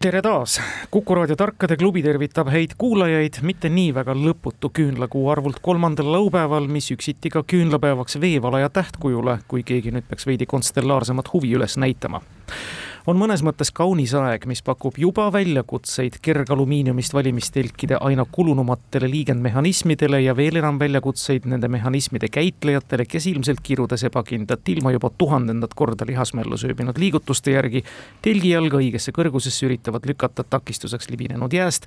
[0.00, 0.60] tere taas,
[0.90, 6.68] Kuku raadio Tarkade klubi tervitab häid kuulajaid mitte nii väga lõputu küünlakuu arvult kolmandal laupäeval,
[6.70, 12.22] mis üksiti ka küünlapäevaks veevalaja tähtkujule, kui keegi nüüd peaks veidi konstellaarsemat huvi üles näitama
[13.06, 20.36] on mõnes mõttes kaunis aeg, mis pakub juba väljakutseid kergalumiiniumist valimistelkide aina kulunumatele liigendmehhanismidele ja
[20.36, 26.56] veel enam väljakutseid nende mehhanismide käitlejatele, kes ilmselt kirudes ebakindlat ilma juba tuhandendat korda lihasmällu
[26.56, 27.84] sööbinud liigutuste järgi
[28.22, 31.86] telgi jalga õigesse kõrgusesse üritavad lükata takistuseks libinenud jääst,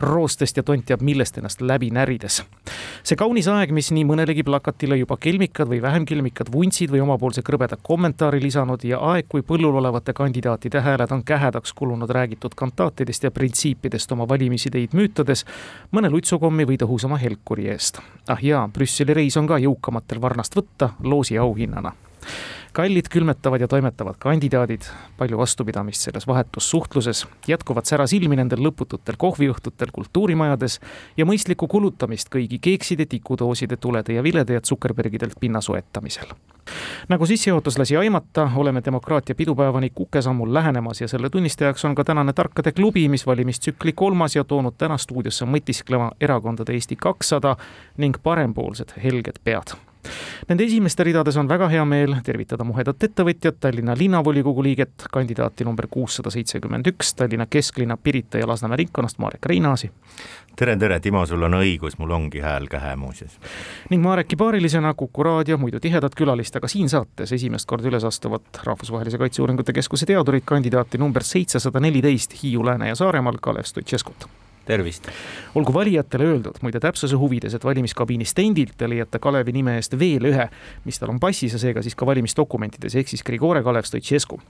[0.00, 2.42] roostest ja tont teab millest ennast läbi närides.
[3.02, 7.42] see kaunis aeg, mis nii mõnelegi plakatile juba kelmikad või vähem kelmikad vuntsid või omapoolse
[7.42, 12.52] krõbeda kommentaari lisanud ja aeg, kui põllul olevate kandidaatide kandidaatide hääled on kähedaks kulunud räägitud
[12.56, 15.44] kantaatidest ja printsiipidest oma valimisideid müütades
[15.92, 17.98] mõne lutsukommi või tõhusama helkuri eest.
[18.28, 21.92] ah jaa, Brüsseli reis on ka jõukamatel varnast võtta loosi auhinnana
[22.72, 29.92] kallid külmetavad ja toimetavad kandidaadid, palju vastupidamist selles vahetus suhtluses, jätkuvat särasilmi nendel lõpututel kohviõhtutel
[29.92, 30.78] kultuurimajades
[31.16, 36.32] ja mõistlikku kulutamist kõigi keekside, tikudooside, tulede ja vilede ja Zuckerbergidelt pinna soetamisel.
[37.08, 42.32] Nagu sissejuhatus lasi aimata, oleme demokraatia pidupäevani kukesammul lähenemas ja selle tunnistajaks on ka tänane
[42.32, 47.56] Tarkade klubi, mis valimistsükli kolmas ja toonud täna stuudiosse mõtisklema erakondade Eesti kakssada
[47.96, 49.74] ning parempoolsed helged pead
[50.48, 55.86] Nende esimeste ridades on väga hea meel tervitada muhedat ettevõtjat, Tallinna linnavolikogu liiget, kandidaati number
[55.90, 59.90] kuussada seitsekümmend üks, Tallinna kesklinna Pirita ja Lasnamäe ringkonnast, Marek Reinaasi.
[60.56, 63.38] tere, tere, Timo, sul on õigus, mul ongi hääl kähe muuseas.
[63.90, 68.62] ning Mareki paarilisena Kuku raadio muidu tihedat külalist, aga siin saates esimest korda üles astuvat
[68.64, 74.28] Rahvusvahelise Kaitseuuringute Keskuse teadurit, kandidaati number seitsesada neliteist Hiiu, Lääne ja Saaremaal, Kalev Stoicescut
[74.66, 75.08] tervist!
[75.54, 80.24] olgu valijatele öeldud, muide täpsuse huvides, et valimiskabiini stendilt te leiate Kalevi nime eest veel
[80.30, 80.46] ühe,
[80.86, 84.40] mis tal on passis ja seega siis ka valimisdokumentides, ehk siis Grigore Kalev Stoicescu.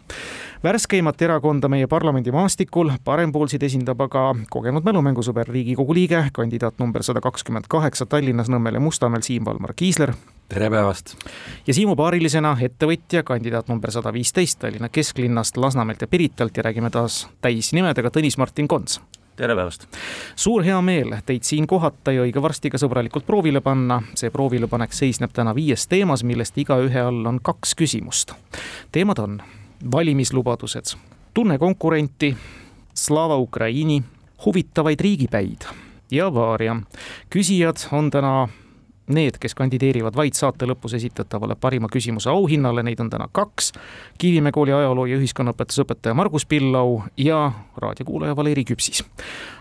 [0.63, 7.67] värskeimat erakonda meie parlamendimaastikul, parempoolsid esindab aga kogenud mälumängusõber, Riigikogu liige, kandidaat number sada kakskümmend
[7.69, 10.15] kaheksa Tallinnas, Nõmmel ja Mustamäel, Siim Valmar Kiisler.
[10.49, 11.17] tere päevast!
[11.67, 16.91] ja Siimu paarilisena ettevõtja, kandidaat number sada viisteist Tallinna kesklinnast, Lasnamäelt ja Piritalt ja räägime
[16.91, 19.01] taas täisnimedega Tõnis Martin Kons
[19.37, 19.87] tere päevast!
[20.37, 24.03] suur heameel teid siin kohata ja õige varsti ka sõbralikult proovile panna.
[24.15, 28.35] see proovilepanek seisneb täna viies teemas, millest igaühe all on kaks küsimust.
[28.93, 29.41] teemad on
[29.93, 30.97] valimislubadused,
[31.35, 32.37] tunne konkurenti,
[32.95, 34.03] Slava Ukraini,
[34.45, 35.65] huvitavaid riigipäid
[36.11, 36.77] ja Varia.
[37.31, 38.49] küsijad on täna
[39.07, 43.73] need, kes kandideerivad vaid saate lõpus esitatavale parima küsimuse auhinnale, neid on täna kaks.
[44.19, 49.05] Kivimäe kooli ajaloo ja ühiskonnaõpetuse õpetaja Margus Pillau ja raadiokuulaja Valeri Küpsis.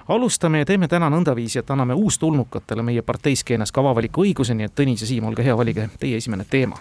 [0.08, 4.76] alustame ja teeme täna nõndaviisi, et anname uustulnukatele meie parteiskeenes ka avavaliku õiguse, nii et
[4.76, 6.78] Tõnis ja Siim, olge hea, valige teie esimene teema.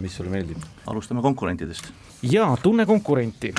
[0.00, 0.58] mis sulle meeldib?
[0.86, 1.92] alustame konkurentidest.
[2.22, 3.54] jaa, tunne konkurenti.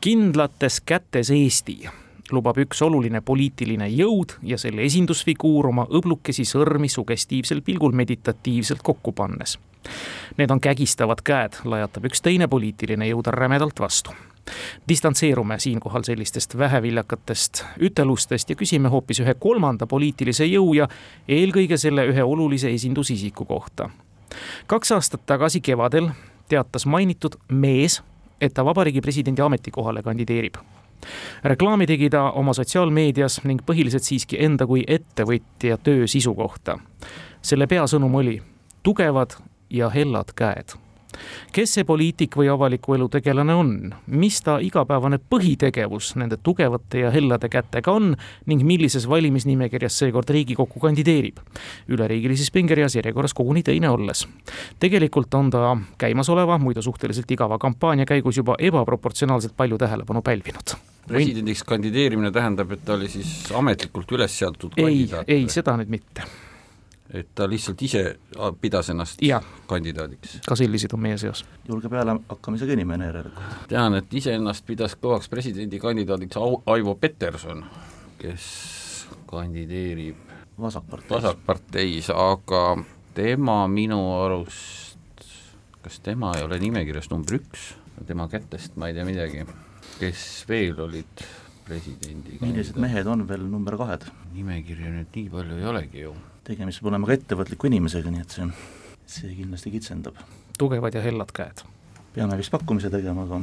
[0.00, 1.88] kindlates kätes Eesti
[2.32, 9.12] lubab üks oluline poliitiline jõud ja selle esindusfiguur oma õblukesi sõrmi sugestiivsel pilgul meditatiivselt kokku
[9.12, 9.58] pannes.
[10.36, 14.16] Need on kägistavad käed, lajatab üks teine poliitiline jõud rämedalt vastu
[14.88, 20.88] distantseerume siinkohal sellistest väheviljakatest ütelustest ja küsime hoopis ühe kolmanda poliitilise jõu ja
[21.28, 23.90] eelkõige selle ühe olulise esindusisiku kohta.
[24.66, 26.10] kaks aastat tagasi kevadel
[26.48, 28.02] teatas mainitud mees,
[28.40, 30.56] et ta vabariigi presidendi ametikohale kandideerib
[31.44, 36.78] reklaami tegi ta oma sotsiaalmeedias ning põhiliselt siiski enda kui ettevõtja töö sisu kohta.
[37.42, 38.42] selle peasõnum oli
[38.82, 39.36] tugevad
[39.70, 40.76] ja hellad käed
[41.52, 43.72] kes see poliitik või avaliku elu tegelane on,
[44.06, 48.14] mis ta igapäevane põhitegevus nende tugevate ja hellade kätega on
[48.50, 51.40] ning millises valimisnimekirjas seekord Riigikokku kandideerib.
[51.88, 54.28] üleriigilises pingereas järjekorras koguni teine olles.
[54.78, 61.64] tegelikult on ta käimasoleva, muidu suhteliselt igava kampaania käigus juba ebaproportsionaalselt palju tähelepanu pälvinud presidendiks
[61.68, 65.28] kandideerimine tähendab, et ta oli siis ametlikult üles seatud kandidaat?
[65.28, 66.28] ei, ei, seda nüüd mitte
[67.10, 68.02] et ta lihtsalt ise
[68.60, 69.40] pidas ennast ja.
[69.66, 70.38] kandidaadiks.
[70.46, 71.44] ka selliseid on meie seas.
[71.68, 73.66] julge pealehakkamisega inimene järelikult.
[73.68, 77.64] tean, et iseennast pidas kõvaks presidendikandidaadiks Aivo Peterson,
[78.18, 78.46] kes
[79.30, 80.30] kandideerib
[80.60, 82.64] vasakparteis, vasakparteis, aga
[83.14, 85.26] tema minu arust,
[85.82, 87.72] kas tema ei ole nimekirjas number üks,
[88.06, 89.46] tema kätest ma ei tea midagi,
[90.00, 91.24] kes veel olid
[91.66, 94.06] presidendi millised mehed on veel number kahed?
[94.34, 96.14] nimekirja nüüd nii palju ei olegi ju.
[96.46, 98.46] tegemist peab olema ka ettevõtliku inimesega, nii et see,
[99.16, 100.16] see kindlasti kitsendab.
[100.58, 101.64] tugevad ja hellad käed.
[102.14, 103.42] peame vist pakkumise tegema, aga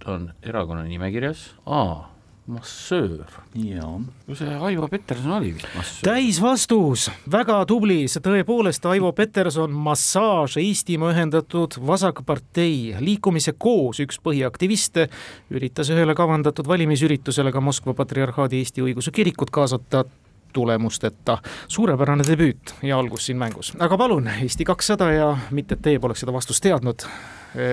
[0.00, 2.08] ta on erakonna nimekirjas, aa,
[2.50, 3.24] massöör.
[3.54, 4.00] jaa.
[4.26, 6.12] no see Aivo Peterson oli vist massöör.
[6.12, 15.08] täisvastus, väga tubli, see tõepoolest Aivo Peterson, Massaaž, Eestimaa Ühendatud Vasakpartei, liikumise Koos üks põhiaktiviste,
[15.50, 20.04] üritas ühele kavandatud valimisüritusele ka Moskva Patriarhaadi Eesti Õigeusu Kirikut kaasata
[20.52, 21.38] tulemusteta.
[21.68, 26.26] suurepärane debüüt ja algus siin mängus, aga palun, Eesti kakssada ja mitte, et teie poleks
[26.26, 27.06] seda vastust teadnud,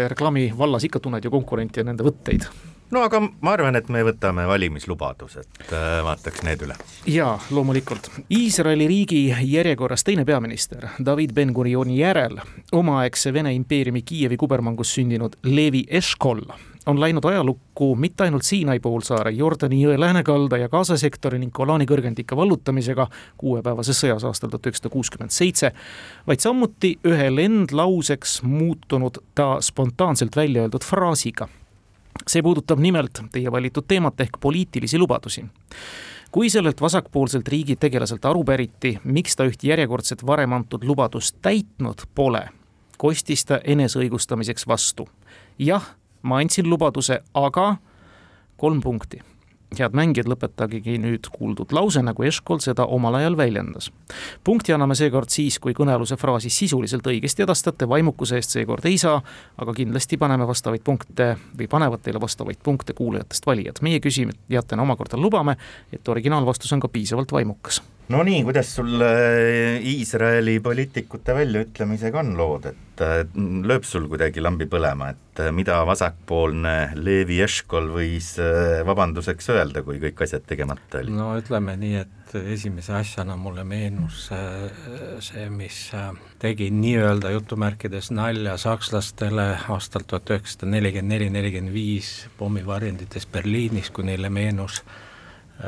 [0.07, 2.49] reklaami vallas ikka tunned ju konkurenti ja nende võtteid
[2.91, 6.77] no aga ma arvan, et me võtame valimislubadused, äh, vaataks need üle.
[7.09, 8.09] jaa, loomulikult.
[8.33, 12.39] Iisraeli riigi järjekorras teine peaminister David Ben-Gurioni järel
[12.71, 16.43] omaaegse Vene impeeriumi Kiievi kubermangus sündinud Levi Eshkol
[16.87, 21.85] on läinud ajalukku mitte ainult Siinai poolsaare, Jordani jõe läänekalda ja Gaza sektori ning Golani
[21.85, 25.73] kõrgendike vallutamisega kuuepäevases sõjas aastal tuhat üheksasada kuuskümmend seitse,
[26.27, 31.49] vaid samuti ühe lendlauseks muutunud ta spontaanselt välja öeldud fraasiga
[32.27, 35.45] see puudutab nimelt teie valitud teemat ehk poliitilisi lubadusi.
[36.31, 42.03] kui sellelt vasakpoolselt riigi tegelaselt aru päriti, miks ta üht järjekordset varem antud lubadust täitnud
[42.15, 42.49] pole,
[42.97, 45.09] kostis ta eneseõigustamiseks vastu.
[45.59, 47.75] jah, ma andsin lubaduse, aga
[48.57, 49.21] kolm punkti
[49.75, 53.91] head mängijad, lõpetagegi nüüd kuuldud lause, nagu Eškol seda omal ajal väljendas.
[54.43, 59.21] punkti anname seekord siis, kui kõnealuse fraasi sisuliselt õigesti edastate, vaimukuse eest seekord ei saa,
[59.57, 63.81] aga kindlasti paneme vastavaid punkte või panevad teile vastavaid punkte kuulajatest valijad.
[63.81, 65.57] meie küsijatena omakorda lubame,
[65.91, 67.81] et originaalvastus on ka piisavalt vaimukas
[68.13, 73.23] no nii, kuidas sul äh, Iisraeli poliitikute väljaütlemisega on lood, et äh,
[73.67, 78.33] lööb sul kuidagi lambi põlema, et äh, mida vasakpoolne Levi Eshkol võis
[78.87, 81.17] vabanduseks öelda, kui kõik asjad tegemata olid?
[81.17, 84.27] no ütleme nii, et esimese asjana mulle meenus
[85.23, 85.77] see, mis
[86.43, 94.07] tegi nii-öelda jutumärkides nalja sakslastele aastal tuhat üheksasada nelikümmend neli, nelikümmend viis pommivarjendites Berliinis, kui
[94.07, 94.81] neile meenus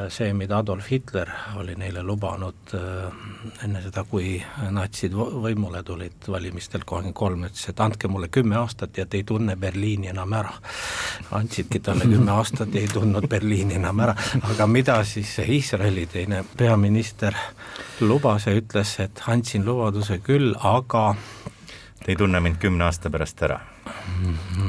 [0.09, 4.38] see, mida Adolf Hitler oli neile lubanud äh, enne seda, kui
[4.71, 9.25] natsid võimule tulid valimistel kolmkümmend kolm, ütles, et andke mulle kümme aastat ja te ei
[9.25, 10.53] tunne Berliini enam ära.
[11.31, 14.15] andsidki talle kümme aastat ja ei tundnud Berliini enam ära,
[14.51, 17.36] aga mida siis Iisraeli teine peaminister
[18.01, 21.15] lubas ja ütles, et andsin lubaduse küll, aga
[22.00, 23.59] Te ei tunne mind kümne aasta pärast ära?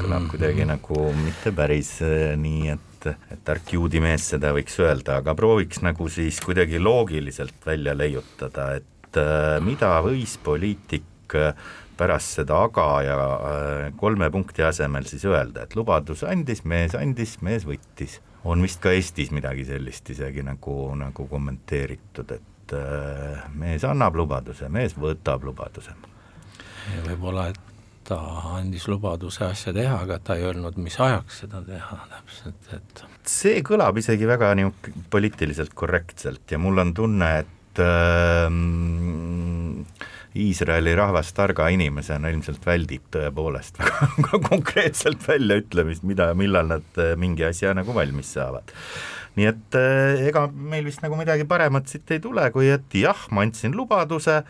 [0.01, 4.77] kõlab kuidagi nagu mitte päris äh, nii, et et, et tark juudi mees seda võiks
[4.81, 11.55] öelda, aga prooviks nagu siis kuidagi loogiliselt välja leiutada, et äh, mida võis poliitik äh,
[11.97, 17.39] pärast seda aga ja äh, kolme punkti asemel siis öelda, et lubadus andis, mees andis,
[17.41, 18.19] mees võttis.
[18.43, 22.47] on vist ka Eestis midagi sellist isegi nagu, nagu kommenteeritud, et
[23.53, 25.91] mees annab lubaduse, mees võtab lubaduse.
[27.05, 27.70] võib-olla, et
[28.11, 28.19] ta
[28.57, 33.61] andis lubaduse asja teha, aga ta ei öelnud, mis ajaks seda teha täpselt, et see
[33.65, 38.49] kõlab isegi väga niisugune poliitiliselt korrektselt ja mul on tunne, et äh,
[40.41, 47.47] Iisraeli rahvas targa inimesena ilmselt väldib tõepoolest väga konkreetselt väljaütlemist, mida, millal nad äh, mingi
[47.47, 48.75] asja nagu valmis saavad.
[49.39, 53.27] nii et äh, ega meil vist nagu midagi paremat siit ei tule, kui et jah,
[53.31, 54.41] ma andsin lubaduse,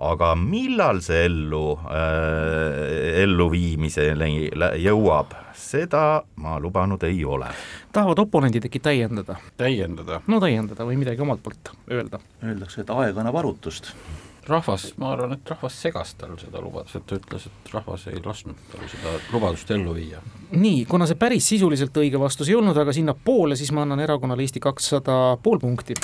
[0.00, 4.48] aga millal see ellu äh,, elluviimiseni
[4.80, 7.50] jõuab, seda ma lubanud ei ole.
[7.92, 9.36] tahavad oponendid äkki täiendada?
[9.60, 10.22] täiendada?
[10.26, 12.22] no täiendada või midagi omalt poolt öelda.
[12.44, 13.92] Öeldakse, et aeg annab arutust.
[14.48, 18.24] rahvas, ma arvan, et rahvas segas tal seda lubadust, et ta ütles, et rahvas ei
[18.24, 20.24] lasknud tal seda lubadust ellu viia.
[20.56, 24.48] nii, kuna see päris sisuliselt õige vastus ei olnud, aga sinnapoole, siis ma annan erakonnale
[24.48, 25.94] Eesti kakssada pool punkti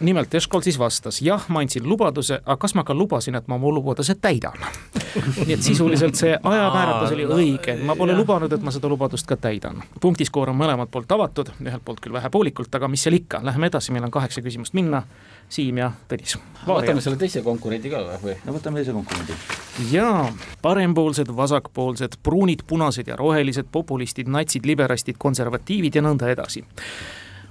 [0.00, 3.58] nimelt Eškol siis vastas, jah, ma andsin lubaduse, aga kas ma ka lubasin, et ma
[3.58, 4.58] oma lubaduse täidan?
[5.46, 9.36] nii et sisuliselt see ajamääratlus oli õige, ma pole lubanud, et ma seda lubadust ka
[9.40, 9.82] täidan.
[10.00, 13.94] punktiskoor on mõlemalt poolt avatud, ühelt poolt küll vähepoolikult, aga mis seal ikka, läheme edasi,
[13.94, 15.04] meil on kaheksa küsimust minna.
[15.48, 16.38] Siim ja Tõnis.
[16.66, 18.32] võtame selle teise konkurendi ka või?
[18.46, 19.34] no võtame teise konkurendi.
[19.92, 20.32] jaa,
[20.62, 26.64] parempoolsed, vasakpoolsed, pruunid, punased ja rohelised, populistid, natsid, liberastid, konservatiivid ja nõnda edasi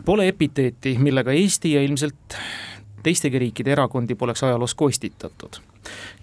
[0.05, 2.35] Pole epiteeti, millega Eesti ja ilmselt
[3.03, 5.61] teistegi riikide erakondi poleks ajaloos kostitatud.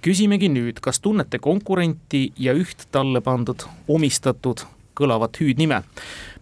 [0.03, 4.65] küsimegi nüüd, kas tunnete konkurenti ja üht talle pandud, omistatud
[5.01, 5.83] kõlavat hüüdnime.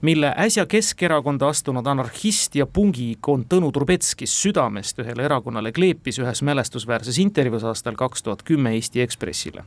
[0.01, 7.19] Mille äsja Keskerakonda astunud anarhist ja pungiikoon Tõnu Trubetski südamest ühele erakonnale kleepis ühes mälestusväärses
[7.19, 9.65] intervjuus aastal kaks tuhat kümme Eesti Ekspressile.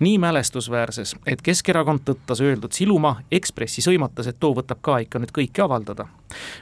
[0.00, 5.32] nii mälestusväärses, et Keskerakond tõttas öeldud siluma, Ekspressi sõimatas, et too võtab ka ikka nüüd
[5.32, 6.06] kõike avaldada.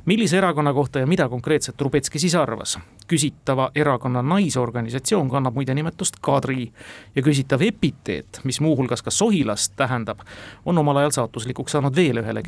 [0.04, 2.78] millise erakonna kohta ja mida konkreetselt Trubetski siis arvas?
[3.10, 6.72] küsitava erakonna naisorganisatsioon kannab muide nimetust Kadri
[7.14, 10.18] ja küsitav epiteet, mis muuhulgas ka Sohilast tähendab,
[10.64, 12.42] on omal ajal saatuslikuks saanud veel ühele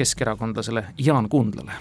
[0.53, 1.73] keskerakondlasele Jaan Kundlale.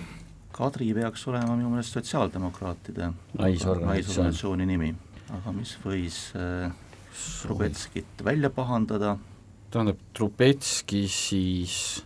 [0.52, 3.88] Kadri peaks olema minu meelest sotsiaaldemokraatide Naisorganisatsioon.
[3.88, 4.96] naisorganisatsiooni nimi,
[5.32, 6.72] aga mis võis äh,
[7.42, 9.18] Trubetskit välja pahandada,
[9.72, 12.04] tähendab, Trubetski siis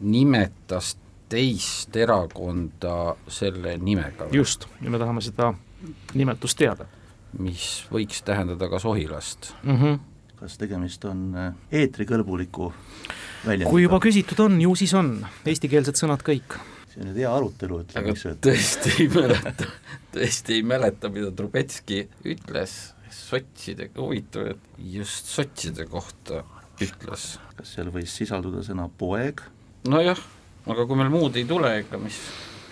[0.00, 0.96] nimetas
[1.28, 5.52] teist erakonda selle nimega, just, ja me tahame seda
[6.14, 6.86] nimetust teada
[7.38, 9.52] mis võiks tähendada ka Sohilast.
[9.62, 9.76] mm.
[9.76, 9.98] -hmm.
[10.40, 11.50] Kas tegemist on äh,
[11.82, 12.70] eetrikõlbuliku
[13.44, 13.70] väljendiga?
[13.70, 15.12] kui juba küsitud on, ju siis on,
[15.48, 16.56] eestikeelsed sõnad kõik.
[16.90, 19.68] see on nüüd hea arutelu, ütleme, aga eks ju, et tõesti ei mäleta,
[20.16, 22.78] tõesti ei mäleta, mida Trubetski ütles
[23.10, 26.44] sotsidega, huvitav, et just sotside kohta
[26.80, 27.32] ütles.
[27.58, 29.42] kas seal võis sisalduda sõna poeg,
[29.90, 30.20] nojah,
[30.70, 32.18] aga kui meil muud ei tule, ega mis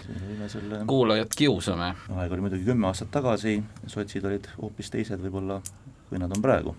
[0.08, 1.92] võime selle kuulajat kiusame.
[2.16, 5.60] aeg oli muidugi kümme aastat tagasi, sotsid olid hoopis teised võib-olla,
[6.08, 6.76] kui nad on praegu.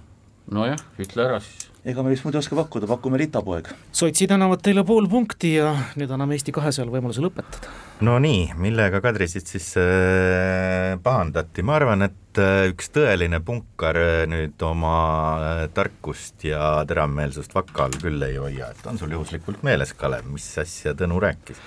[0.54, 1.68] Nojah, ütle ära siis.
[1.88, 3.70] ega me vist muidu ei oska pakkuda, pakume ritapoeg.
[3.96, 7.74] sotsid annavad teile pool punkti ja nüüd anname Eesti kahesajale võimaluse lõpetada.
[8.06, 14.24] no nii, millega Kadrisit siis äh, pahandati, ma arvan, et äh, üks tõeline punkar äh,
[14.32, 14.96] nüüd oma
[15.36, 20.28] äh, tarkust ja teravmeelsust vaka all küll ei hoia, et on sul juhuslikult meeles, Kalev,
[20.34, 21.62] mis asja Tõnu rääkis?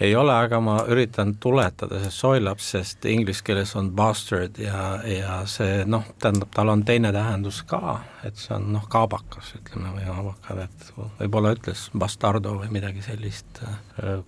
[0.00, 5.40] Ei ole, aga ma üritan tuletada, see soilaps, sest inglise keeles on bastard ja, ja
[5.50, 10.06] see noh, tähendab, tal on teine tähendus ka, et see on noh, kaabakas, ütleme, või
[10.12, 13.64] avakad, et võib-olla ütles bastardo või midagi sellist,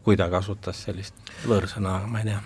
[0.04, 2.42] kui ta kasutas sellist võõrsõna, ma ei tea.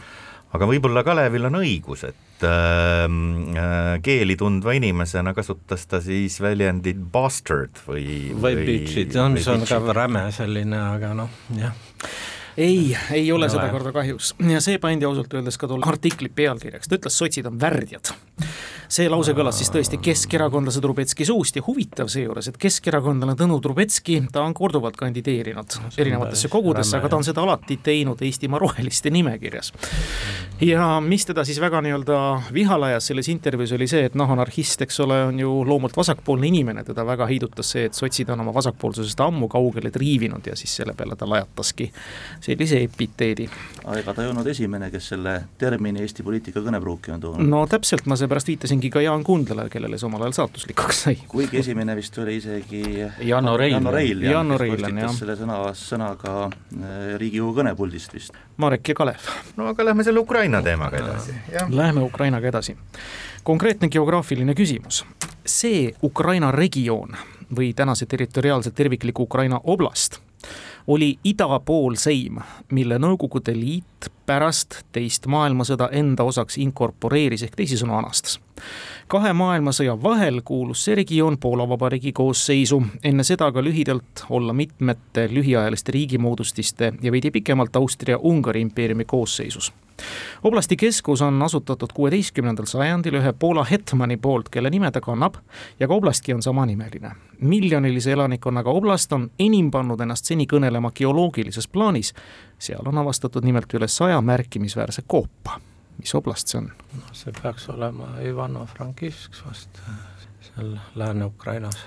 [0.54, 7.00] aga võib-olla Kalevil on õigus, et äh, äh, keeli tundva inimesena kasutas ta siis väljendit
[7.00, 11.72] bastard või või bitch'id, on, see on ka räme selline, aga noh, jah
[12.56, 13.50] ei, ei ole ole.
[13.50, 17.58] sedakorda kahjuks ja see pandi ausalt öeldes ka tolle artikli pealkirjaks, ta ütles, sotsid on
[17.60, 18.12] värdjad.
[18.94, 24.20] see lause kõlas siis tõesti keskerakondlase Trubetski suust ja huvitav seejuures, et keskerakondlane Tõnu Trubetski,
[24.32, 29.72] ta on korduvalt kandideerinud erinevatesse kogudesse, aga ta on seda alati teinud Eestimaa roheliste nimekirjas.
[30.60, 32.20] ja mis teda siis väga nii-öelda
[32.54, 36.46] vihale ajas selles intervjuus, oli see, et noh, anarhist, eks ole, on ju loomult vasakpoolne
[36.46, 40.76] inimene, teda väga heidutas see, et sotsid on oma vasakpoolsusest ammu kaugele triivinud ja siis
[40.76, 41.90] selle peale ta lajataski
[42.44, 43.46] sellise epiteedi.
[43.84, 47.62] aga ega ta ei olnud esimene, kes selle termini Eesti poliitika kõnepruuki on toonud no..
[47.70, 51.16] täpselt, ma seepärast viitasingi ka Jaan Kundlale, kellele see omal ajal saatuslikuks sai.
[51.28, 52.82] kuigi esimene vist oli isegi
[53.24, 53.74] Janno Reil.
[54.28, 55.14] Janno Reiljan, jah.
[55.16, 58.36] selle sõna, sõnaga äh, Riigikogu kõnepuldist vist.
[58.60, 61.70] Marek ja Kalev, no aga lähme selle Ukraina teemaga edasi, jah.
[61.70, 62.76] läheme Ukrainaga edasi.
[63.44, 65.04] konkreetne geograafiline küsimus.
[65.44, 67.16] see Ukraina regioon
[67.56, 70.23] või tänase territoriaalse tervikliku Ukraina oblast
[70.86, 72.38] oli idapoolseim,
[72.72, 78.40] mille Nõukogude Liit pärast teist maailmasõda enda osaks inkorporeeris ehk teisisõnu anastas.
[79.08, 85.28] Kahe maailmasõja vahel kuulus see regioon Poola Vabariigi koosseisu, enne seda ka lühidalt olla mitmete
[85.30, 89.72] lühiajaliste riigimoodustiste ja veidi pikemalt Austria-Ungari impeeriumi koosseisus
[90.42, 95.34] oblasti keskus on asutatud kuueteistkümnendal sajandil ühe Poola hetmani poolt, kelle nime ta kannab
[95.80, 97.10] ja ka oblastki on samanimeline.
[97.40, 102.14] miljonilise elanikkonnaga oblast on enim pannud ennast seni kõnelema geoloogilises plaanis.
[102.58, 105.60] seal on avastatud nimelt üle saja märkimisväärse koopa.
[105.98, 106.70] Mis oblast see on?
[106.94, 109.80] noh, see peaks olema Ivano-Frankivsk vast,
[110.48, 111.78] seal Lääne-Ukrainas.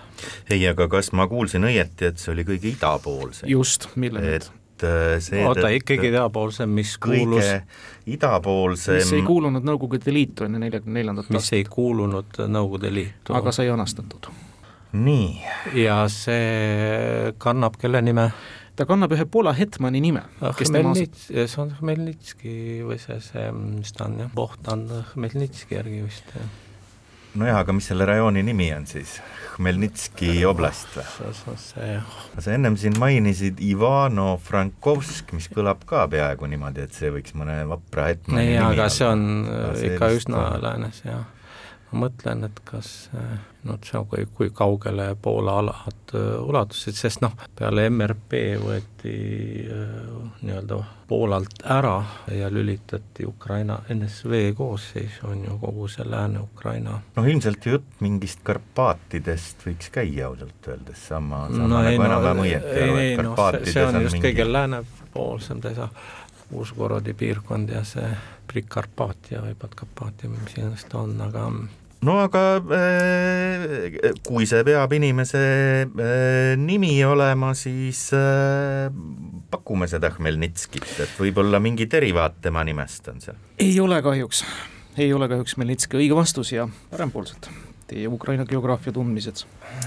[0.50, 3.50] ei, aga kas ma kuulsin õieti, et see oli kõige idapoolsem?
[3.52, 4.50] just, mille nüüd?
[4.78, 7.48] et äh, see oota, ikkagi idapoolsem, mis kuulus,
[8.06, 13.34] idapoolsem mis ei kuulunud Nõukogude Liitu enne neljakümne neljandat mis aastat, ei kuulunud Nõukogude Liitu.
[13.38, 14.30] aga sai anastatud.
[14.94, 15.34] nii,
[15.84, 18.32] ja see kannab kelle nime?
[18.78, 22.54] Ta kannab ühe Poola hetmani nime, as- Hmelnits-, see on Hmelnitski
[22.86, 26.48] või see, see, mis ta on jah, Bohdan Hmelnitski järgi vist jah.
[27.38, 29.18] nojah, aga mis selle rajooni nimi on siis?
[29.58, 31.06] Hmelnitski oblast või?
[32.38, 38.12] sa ennem siin mainisid Ivano-Frankovsk, mis kõlab ka peaaegu niimoodi, et see võiks mõne vapra
[38.12, 39.18] hetmani nimi aga see olla.
[39.18, 41.26] on äh, see ikka üsna läänes jah.
[41.91, 43.10] Ma mõtlen, et kas
[43.67, 49.15] noh, see on, kui, kui kaugele Poola alad äh, ulatusid, sest noh, peale MRP võeti
[49.67, 49.98] äh,
[50.41, 52.01] nii-öelda Poolalt ära
[52.36, 56.98] ja lülitati Ukraina NSV koosseisu, on ju kogu see Lääne-Ukraina.
[57.15, 62.44] Noh, ilmselt jutt mingist Karpaatidest võiks käia ausalt öeldes, sama, sama no nagu no, enam-vähem
[62.44, 64.84] õieti ei, aru, ei et Karpaatides see on on just mingi kõige lääne
[65.17, 65.89] lõunapoolsem täitsa
[66.51, 68.08] Uus-Gorodi piirkond ja see
[68.48, 71.50] Prikarpaatia või Podkarpaatia või mis iganes ta on, aga
[72.08, 72.44] no aga
[72.77, 75.42] äh, kui see peab inimese
[75.88, 78.88] äh, nimi olema, siis äh,
[79.51, 83.39] pakume seda Hmelnitskit, et võib-olla mingi derivaat tema nimest on seal.
[83.60, 84.44] ei ole kahjuks,
[84.98, 87.51] ei ole kahjuks Hmelnitski õige vastus ja parempoolsed,
[87.92, 89.44] teie Ukraina geograafia tundmised.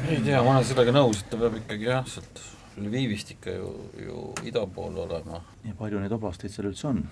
[0.08, 2.42] ei tea, ma olen sellega nõus, et ta peab ikkagi jah, sealt
[2.80, 3.72] Lvivist ikka ju,
[4.06, 5.42] ju ida pool olema.
[5.64, 7.02] ja palju neid oblasteid seal üldse on?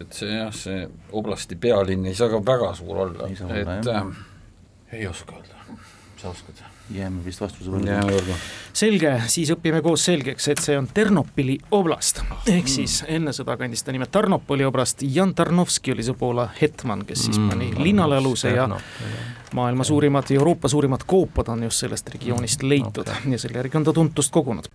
[0.00, 0.86] et see jah, see
[1.18, 4.10] oblasti pealinn ei saa ka väga suur olla, et äh,
[4.98, 5.78] ei oska öelda,
[6.16, 6.62] sa oskad?
[6.94, 8.36] jääme vist vastuse võrra.
[8.72, 13.84] selge, siis õpime koos selgeks, et see on Ternopili oblast, ehk siis enne sõda kandis
[13.84, 18.22] ta nime Tarnopoli oblast, Jan Tarnovski oli see Poola hetman, kes siis pani mm, linnale
[18.22, 18.68] aluse ja
[19.58, 23.04] maailma suurimad, Euroopa suurimad koopad on just sellest regioonist leitud.
[23.04, 23.32] Okay.
[23.32, 24.70] ja selle järgi on ta tuntust kogunud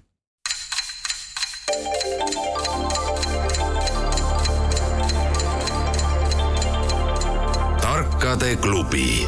[8.53, 9.27] tarkade klubi.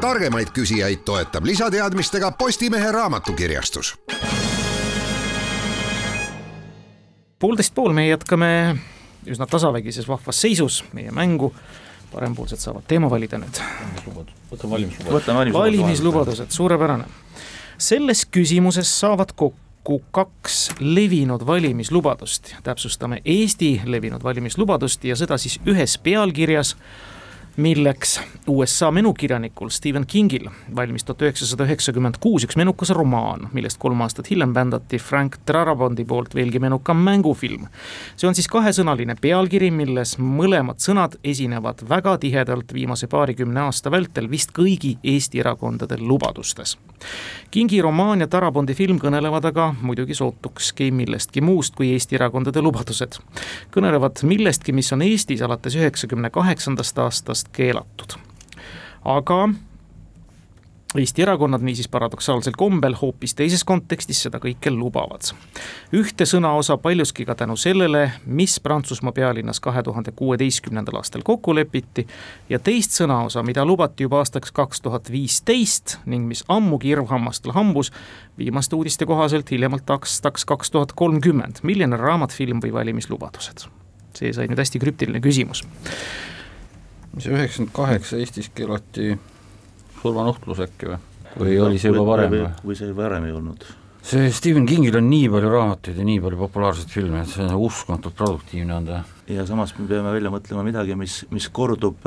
[0.00, 3.98] targemaid küsijaid toetab lisateadmistega Postimehe raamatukirjastus.
[7.38, 8.76] poolteist pool me jätkame
[9.26, 11.54] üsna tasavägises vahvas seisus meie mängu.
[12.12, 13.60] parempoolsed saavad teema valida nüüd.
[14.52, 15.52] võtame valimislubadused.
[15.52, 17.04] valimislubadused, suurepärane.
[17.78, 25.56] selles küsimuses saavad kokku kokku kaks levinud valimislubadust, täpsustame Eesti levinud valimislubadust ja seda siis
[25.66, 26.76] ühes pealkirjas
[27.56, 34.00] milleks USA menukirjanikul Stephen Kingil valmis tuhat üheksasada üheksakümmend kuus üks menukas romaan, millest kolm
[34.00, 37.66] aastat hiljem bändati Frank Darabondi poolt veelgi menukam mängufilm.
[38.16, 44.30] see on siis kahesõnaline pealkiri, milles mõlemad sõnad esinevad väga tihedalt viimase paarikümne aasta vältel
[44.30, 46.78] vist kõigi Eesti erakondade lubadustes.
[47.50, 53.18] Kingi romaan ja Darabondi film kõnelevad aga muidugi sootukski millestki muust kui Eesti erakondade lubadused.
[53.70, 58.18] kõnelevad millestki, mis on Eestis alates üheksakümne kaheksandast aastast keelatud.
[59.04, 59.48] aga
[60.94, 65.22] Eesti erakonnad niisiis paradoksaalsel kombel hoopis teises kontekstis seda kõike lubavad.
[65.94, 72.06] ühte sõnaosa paljuski ka tänu sellele, mis Prantsusmaa pealinnas kahe tuhande kuueteistkümnendal aastal kokku lepiti
[72.48, 77.92] ja teist sõnaosa, mida lubati juba aastaks kaks tuhat viisteist ning mis ammugi irvhammastel hambus
[78.38, 81.62] viimaste uudiste kohaselt hiljemalt aastaks kaks tuhat kolmkümmend.
[81.62, 83.68] milline raamat, film või valimislubadused?
[84.14, 85.62] see sai nüüd hästi krüptiline küsimus.
[87.14, 89.18] Mis üheksakümmend kaheksa Eestis keelati
[90.00, 90.98] surmanuhtlus äkki või?
[91.38, 92.48] või oli see juba varem või?
[92.64, 93.66] või see varem ei olnud?
[94.02, 97.56] see Stephen Kingil on nii palju raamatuid ja nii palju populaarseid filme, et see on
[97.66, 99.00] uskumatult produktiivne on ta.
[99.28, 102.06] ja samas me peame välja mõtlema midagi, mis, mis kordub,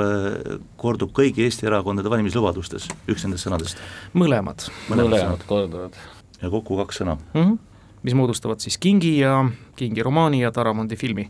[0.80, 3.84] kordub kõigi Eesti erakondade valimislubadustes, üks nendest sõnadest.
[4.18, 4.68] mõlemad.
[4.90, 6.00] mõlemad korduvad.
[6.42, 7.42] ja kokku kaks sõna mm.
[7.42, 7.60] -hmm.
[8.04, 9.44] mis moodustavad siis Kingi ja
[9.76, 11.30] Kingi romaani ja Taramondi filmi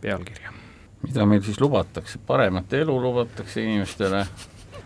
[0.00, 0.54] pealkirja.
[1.02, 4.24] Mida meil siis lubatakse, paremat elu lubatakse inimestele.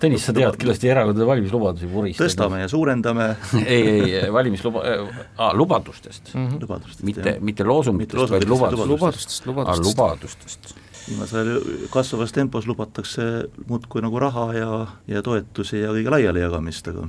[0.03, 2.27] Tõnis, sa tead kindlasti erakondade valimislubadusi vuristada.
[2.27, 3.29] tõstame ja suurendame.
[3.63, 6.33] Ei, ei valimisluba äh,, lubadustest.
[6.35, 6.63] Mm, -hmm.
[6.65, 10.75] lubadustest, mitte, mitte loosungitest, vaid lubadustest, lubadustest, lubadustest, lubadustest.
[11.09, 11.53] viimasel
[11.91, 13.23] kasvavas tempos lubatakse
[13.69, 17.07] muudkui nagu raha ja, ja toetusi ja kõige laialijagamist, aga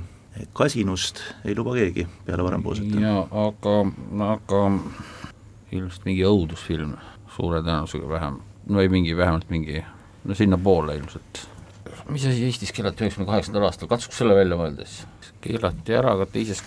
[0.52, 3.00] kasinust ei luba keegi peale varempoolsete.
[3.00, 3.76] jaa, aga,
[4.32, 4.62] aga
[5.72, 6.96] ilmselt mingi õudusfilm,
[7.36, 8.38] suure tõenäosusega vähem,
[8.68, 9.82] no ei mingi, vähemalt mingi,
[10.24, 11.44] no sinnapoole ilmselt
[12.12, 15.04] mis asi Eestis keelati üheksakümne kaheksandal aastal, katsuks selle välja mõelda siis.
[15.44, 16.60] keelati ära ka teises,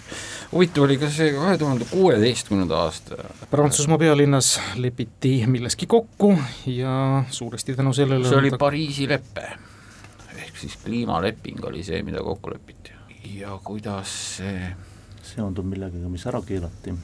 [0.52, 3.18] huvitav oli ka see kahe tuhande kuueteistkümnenda aasta.
[3.52, 6.34] Prantsusmaa pealinnas lepiti milleski kokku
[6.70, 8.62] ja suuresti tänu sellele see oli ta...
[8.62, 9.46] Pariisi lepe,
[10.38, 12.94] ehk siis kliimaleping oli see, mida kokku lepiti.
[13.38, 14.74] ja kuidas see
[15.34, 16.96] seondub millegagi, mis ära keelati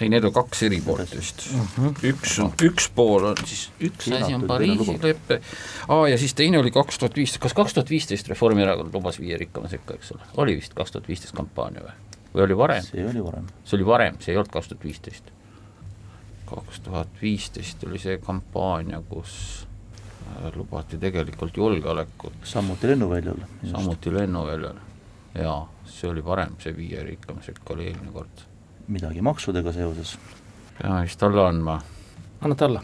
[0.00, 1.66] ei, need on kaks eri poolt vist uh.
[1.76, 1.92] -huh.
[2.10, 5.40] üks, üks pool on siis, üks asi on Pariisi lepe,
[5.88, 9.38] aa ja siis teine oli kaks tuhat viisteist, kas kaks tuhat viisteist Reformierakond lubas viie
[9.38, 11.94] rikkama sekka, eks ole, oli vist kaks tuhat viisteist kampaania või?
[12.34, 12.88] või oli varem?
[12.88, 13.46] see oli varem.
[13.64, 15.30] see oli varem, see ei olnud kaks tuhat viisteist.
[16.50, 19.36] kaks tuhat viisteist oli see kampaania, kus
[20.26, 22.40] äh, lubati tegelikult julgeolekut.
[22.42, 23.46] samuti lennuväljal.
[23.70, 24.82] samuti lennuväljal,
[25.38, 28.44] jaa, see oli varem, see viie rikkama sekka oli eelmine kord
[28.88, 30.16] midagi maksudega seoses.
[30.80, 31.80] peame vist alla andma.
[32.40, 32.82] annate alla?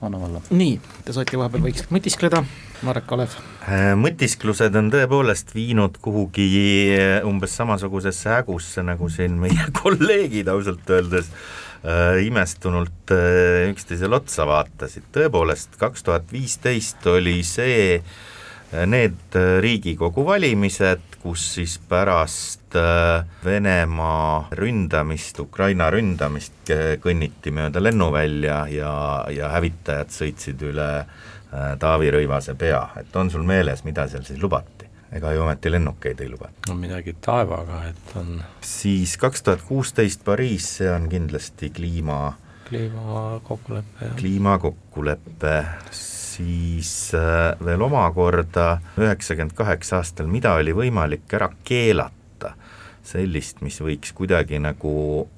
[0.00, 0.40] anname alla.
[0.50, 2.42] nii, te saite vahepeal vaikselt mõtiskleda,
[2.86, 3.34] Marek Kalev.
[3.66, 6.48] Äh, mõtisklused on tõepoolest viinud kuhugi
[6.94, 13.14] äh, umbes samasugusesse hägusse, nagu siin meie kolleegid ausalt öeldes äh, imestunult
[13.72, 17.98] üksteisele otsa vaatasid, tõepoolest kaks tuhat viisteist oli see
[18.68, 22.57] need Riigikogu valimised, kus siis pärast
[23.44, 28.92] Venemaa ründamist, Ukraina ründamist kõnniti mööda lennuvälja ja,
[29.32, 34.42] ja hävitajad sõitsid üle äh, Taavi Rõivase pea, et on sul meeles, mida seal siis
[34.42, 34.88] lubati?
[35.12, 36.68] ega ju ometi lennukeid ei lubata.
[36.68, 42.34] no midagi taevaga, et on siis kaks tuhat kuusteist Pariis, see on kindlasti kliima
[42.68, 44.14] kliimakokkulepe, jah.
[44.16, 52.17] kliimakokkulepe, siis äh, veel omakorda üheksakümmend kaheksa aastal, mida oli võimalik ära keelata,
[53.08, 54.94] sellist, mis võiks kuidagi nagu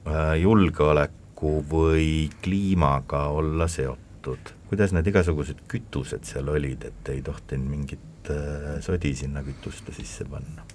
[0.06, 4.54] äh, julgeoleku või kliimaga olla seotud.
[4.70, 10.26] kuidas need igasugused kütused seal olid, et ei tohtinud mingit äh, sodi sinna kütuste sisse
[10.30, 10.66] panna?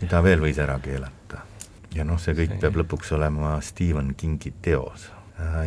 [0.00, 1.42] mida veel võis ära keelata?
[1.94, 5.10] ja noh, see kõik peab lõpuks olema Stephen Kingi teos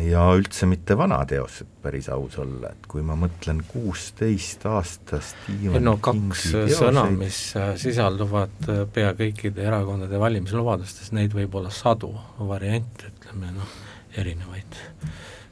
[0.02, 5.48] ja üldse mitte vana teos, et päris aus olla, et kui ma mõtlen kuusteist aastast
[5.82, 12.12] no kaks sõna, mis äh, sisalduvad äh, pea kõikide erakondade valimislubadustes, neid võib olla sadu
[12.38, 13.76] variante, ütleme noh,
[14.16, 14.80] erinevaid,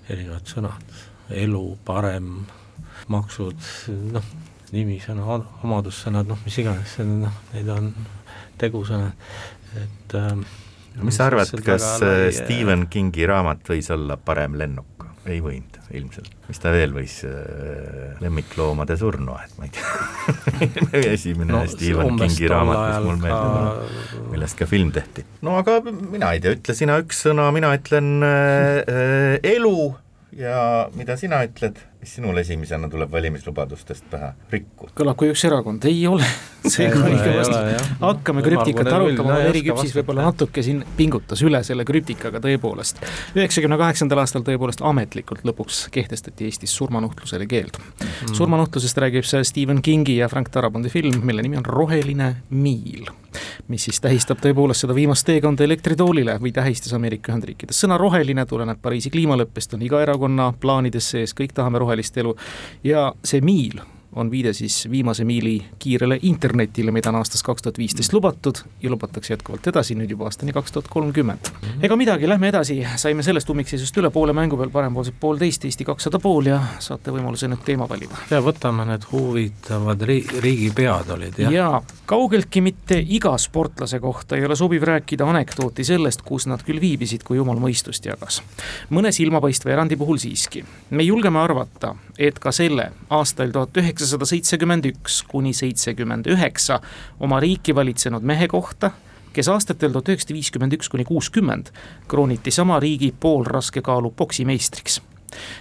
[0.09, 0.99] erinevad sõnad,
[1.45, 2.35] elu, parem,
[3.13, 3.71] maksud,
[4.15, 4.35] noh,
[4.75, 7.91] nimisõna, omadussõnad, noh, mis iganes, noh, neid on
[8.61, 9.33] tegusõnad,
[9.81, 10.37] et äh,
[11.03, 12.33] mis sa arvad, kas lai...
[12.35, 14.95] Stephen Kingi raamat võis olla Parem lennuk?
[15.25, 21.63] ei võinud ilmselt, mis ta veel võis äh,, lemmikloomade surnuaed, ma ei tea esimene no,
[21.71, 25.25] Stephen Kingi raamat, mis mul meeldib ka..., millest ka film tehti.
[25.47, 29.95] no aga mina ei tea, ütle sina üks sõna, mina ütlen äh, äh, elu
[30.37, 30.59] ja
[30.99, 34.91] mida sina ütled mis sinul esimesena tuleb valimislubadustest pähe, rikkus?
[34.99, 36.27] kõlab kui üks erakond, ei ole
[36.75, 37.89] see on õige vastus.
[38.03, 43.01] hakkame krüptikat arutama, Eri Küpsis võib-olla natuke siin pingutas üle selle krüptikaga tõepoolest.
[43.39, 48.37] üheksakümne kaheksandal aastal tõepoolest ametlikult lõpuks kehtestati Eestis surmanuhtlusele keeld mm..
[48.37, 53.09] surmanuhtlusest räägib see Stephen Kingi ja Frank Tarabondi film, mille nimi on Roheline miil
[53.69, 57.79] mis siis tähistab tõepoolest seda viimast teekonda elektritoolile või tähistas Ameerika Ühendriikides.
[57.85, 62.37] sõna roheline tuleneb Pariisi kliimaleppest, on iga erakonna plaanides sees, kõik tahame rohelist elu.
[62.85, 63.81] Ja see miil
[64.17, 68.91] on viide siis viimase miili kiirele internetile, mida on aastast kaks tuhat viisteist lubatud ja
[68.91, 71.51] lubatakse jätkuvalt edasi, nüüd juba aastani kaks tuhat kolmkümmend.
[71.83, 76.19] ega midagi, lähme edasi, saime sellest ummikseisust üle, poole mängu peal parempoolsed poolteist, Eesti kakssada
[76.23, 78.19] pool ja saate võimaluse nüüd teema valida.
[78.31, 81.53] ja võtame need huvitavad ri-, riigipead olid, jah?
[81.53, 86.81] jaa, kaugeltki mitte iga sportlase kohta ei ole sobiv rääkida anekdooti sellest, kus nad küll
[86.81, 88.43] viibisid, kui jumal mõistust jagas.
[88.91, 90.65] mõne silmapaistva erandi puhul siiski.
[90.91, 96.81] me julgeme arvata, et ka selle aastail tuhat üheksasada üheksasada seitsekümmend üks kuni seitsekümmend üheksa
[97.21, 98.91] oma riiki valitsenud mehe kohta,
[99.33, 101.71] kes aastatel tuhat üheksasada viiskümmend üks kuni kuuskümmend
[102.09, 105.01] krooniti sama riigi poolraskekaalu poksimeistriks.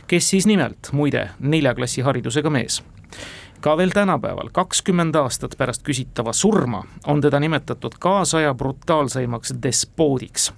[0.07, 2.83] kes siis nimelt, muide, nelja klassi haridusega mees
[3.63, 10.51] ka veel tänapäeval, kakskümmend aastat pärast küsitava surma, on teda nimetatud kaasaja brutaalseimaks despoodiks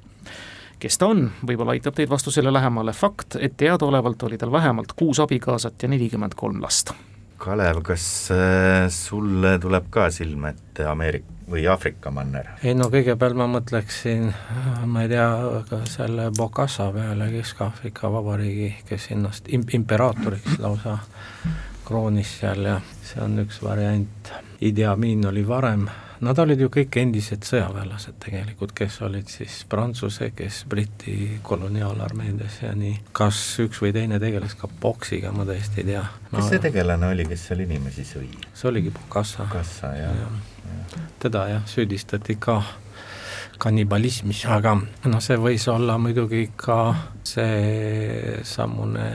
[0.79, 5.19] kes ta on, võib-olla aitab teid vastusele lähemale fakt, et teadaolevalt oli tal vähemalt kuus
[5.19, 6.95] abikaasat ja nelikümmend kolm last
[7.37, 12.47] Kalev, kas äh, sulle tuleb ka silme ette Ameerika või Aafrika manner?
[12.63, 14.31] ei no kõigepealt ma mõtleksin,
[14.89, 15.27] ma ei tea,
[15.69, 20.97] ka selle Bokassa peale, Kesk-Aafrika Vabariigi, kes ennast im-, imperaatoriks lausa
[21.85, 24.33] kroonis seal ja see on üks variant,
[24.65, 25.85] Idi Amin oli varem
[26.23, 32.73] nad olid ju kõik endised sõjaväelased tegelikult, kes olid siis Prantsuse, kes Briti koloniaalarmeedes ja
[32.77, 32.95] nii.
[33.15, 36.05] kas üks või teine tegeles ka poksiga, ma tõesti ei tea.
[36.31, 38.29] kes see tegelane oli, kes seal inimesi sõi?
[38.53, 39.43] see oligi Bokassa.
[39.43, 40.31] Bokassa, jah ja.
[40.71, 41.05] ja..
[41.19, 42.61] teda jah, süüdistati ka
[43.61, 49.07] kannibalismis, aga noh, see võis olla muidugi ka seesamune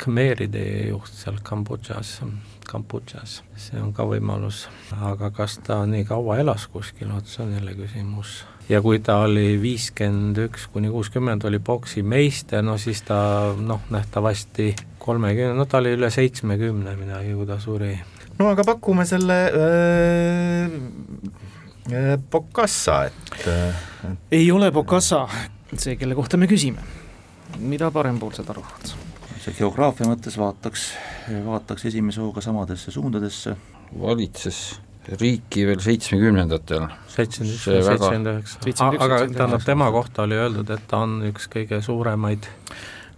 [0.00, 2.20] Khmeride juht seal Kambodžas
[2.68, 4.64] Kambodžas, see on ka võimalus,
[4.94, 8.44] aga kas ta nii kaua elas kuskil, vot see on jälle küsimus.
[8.68, 13.18] ja kui ta oli viiskümmend üks kuni kuuskümmend, oli poksimeister, no siis ta
[13.58, 17.92] noh, nähtavasti kolmekümne, no ta oli üle seitsmekümne midagi, kui ta suri.
[18.38, 21.50] no aga pakume selle öö, öö,
[22.30, 23.72] Bokassa, et öö.
[24.30, 25.28] ei ole Bokassa
[25.76, 26.84] see, kelle kohta me küsime.
[27.58, 28.92] mida parempoolsed arvavad?
[29.42, 30.92] see geograafia mõttes vaataks,
[31.46, 33.56] vaataks esimese hooga samadesse suundadesse.
[34.00, 34.62] valitses
[35.20, 36.86] riiki veel seitsmekümnendatel.
[37.08, 38.90] seitsekümmend üks, seitsekümmend üheksa.
[39.02, 42.46] aga tähendab, tema kohta oli öeldud, et ta on üks kõige suuremaid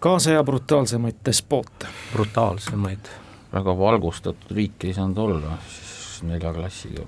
[0.04, 1.92] kaasaja brutaalsemaid despoote.
[2.12, 3.12] brutaalsemaid.
[3.52, 7.04] väga valgustatud riik ei saanud olla, siis nelja klassiga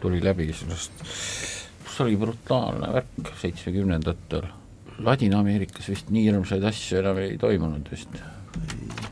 [0.00, 4.48] tuli läbi sellest, see oli brutaalne värk seitsmekümnendatel.
[5.06, 8.16] Ladina-Ameerikas vist nii hirmsaid asju enam ei toimunud vist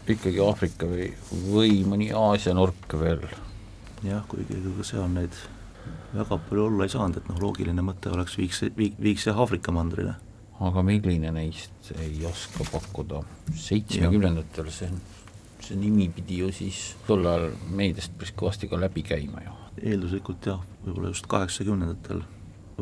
[0.09, 1.09] ikkagi Aafrika või,
[1.49, 3.25] või mõni Aasia nurk veel.
[4.05, 5.37] jah, kuigi ka seal neid
[6.15, 9.73] väga palju olla ei saanud, et noh, loogiline mõte oleks viiks, viik-, viiks see Aafrika
[9.75, 10.15] mandrile.
[10.65, 13.25] aga milline neist ei oska pakkuda,
[13.59, 14.91] seitsmekümnendatel see,
[15.65, 19.57] see nimi pidi ju siis tol ajal meediast päris kõvasti ka läbi käima ju.
[19.83, 22.23] Eelduslikult jah, võib-olla just kaheksakümnendatel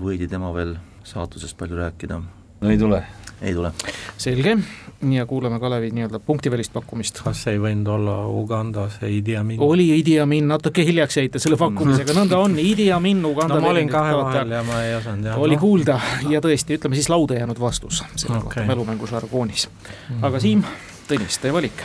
[0.01, 2.21] võidi tema veel saatusest palju rääkida.
[2.61, 3.03] no ei tule?
[3.43, 3.73] ei tule.
[4.17, 4.57] selge,
[5.11, 7.23] ja kuulame Kalevi nii-öelda punktivälist pakkumist.
[7.25, 9.61] kas ei võinud olla Ugandas Idi Amin?
[9.61, 13.73] oli Idi Amin, natuke hiljaks jäite selle pakkumisega, nõnda on, Idi Amin Uganda no ma
[13.75, 15.41] olin kahe vahel ja ma ei osanud jah.
[15.41, 15.99] oli kuulda
[16.31, 18.47] ja tõesti, ütleme siis lauda jäänud vastus selle okay.
[18.47, 19.69] kohta mälumängu žargoonis.
[20.23, 20.65] aga Siim,
[21.09, 21.83] Tõnis, teie valik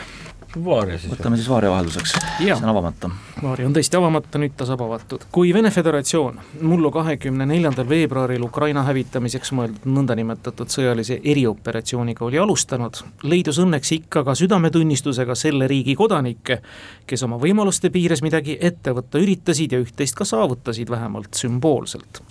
[0.66, 1.12] Vaaria siis.
[1.14, 3.10] võtame siis Vaaria vahelduseks, see on avamata.
[3.42, 5.26] Vaaria on tõesti avamata, nüüd ta saab avatud.
[5.32, 13.02] kui Vene Föderatsioon mullu kahekümne neljandal veebruaril Ukraina hävitamiseks mõeldud nõndanimetatud sõjalise erioperatsiooniga oli alustanud,
[13.24, 16.62] leidus õnneks ikka ka südametunnistusega selle riigi kodanikke,
[17.08, 22.24] kes oma võimaluste piires midagi ette võtta üritasid ja üht-teist ka saavutasid, vähemalt sümboolselt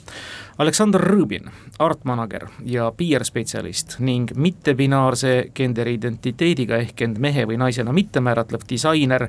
[0.59, 1.51] Aleksandr Rõbin,
[1.85, 9.27] artmanager ja PR-spetsialist ning mittebinaarse genderidentiteediga ehk end mehe või naisena mitte määratlev disainer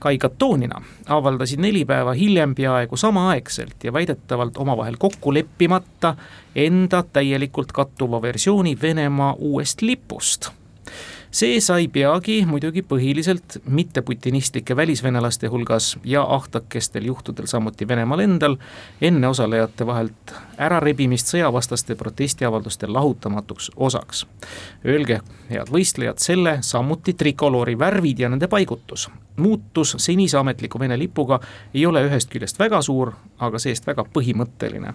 [0.00, 0.80] Kai Katonina
[1.12, 6.14] avaldasid neli päeva hiljem peaaegu samaaegselt ja väidetavalt omavahel kokku leppimata
[6.56, 10.48] enda täielikult kattuva versiooni Venemaa uuest lipust
[11.30, 18.56] see sai peagi muidugi põhiliselt mitteputinistike välisvenelaste hulgas ja ahtakestel juhtudel samuti Venemaal endal
[19.00, 24.26] enne osalejate vahelt ärarebimist sõjavastaste protestiavalduste lahutamatuks osaks.
[24.84, 29.08] Öelge, head võistlejad, selle samuti trikoloori värvid ja nende paigutus
[29.40, 31.40] muutus senise ametliku Vene lipuga
[31.74, 34.94] ei ole ühest küljest väga suur, aga see-eest väga põhimõtteline.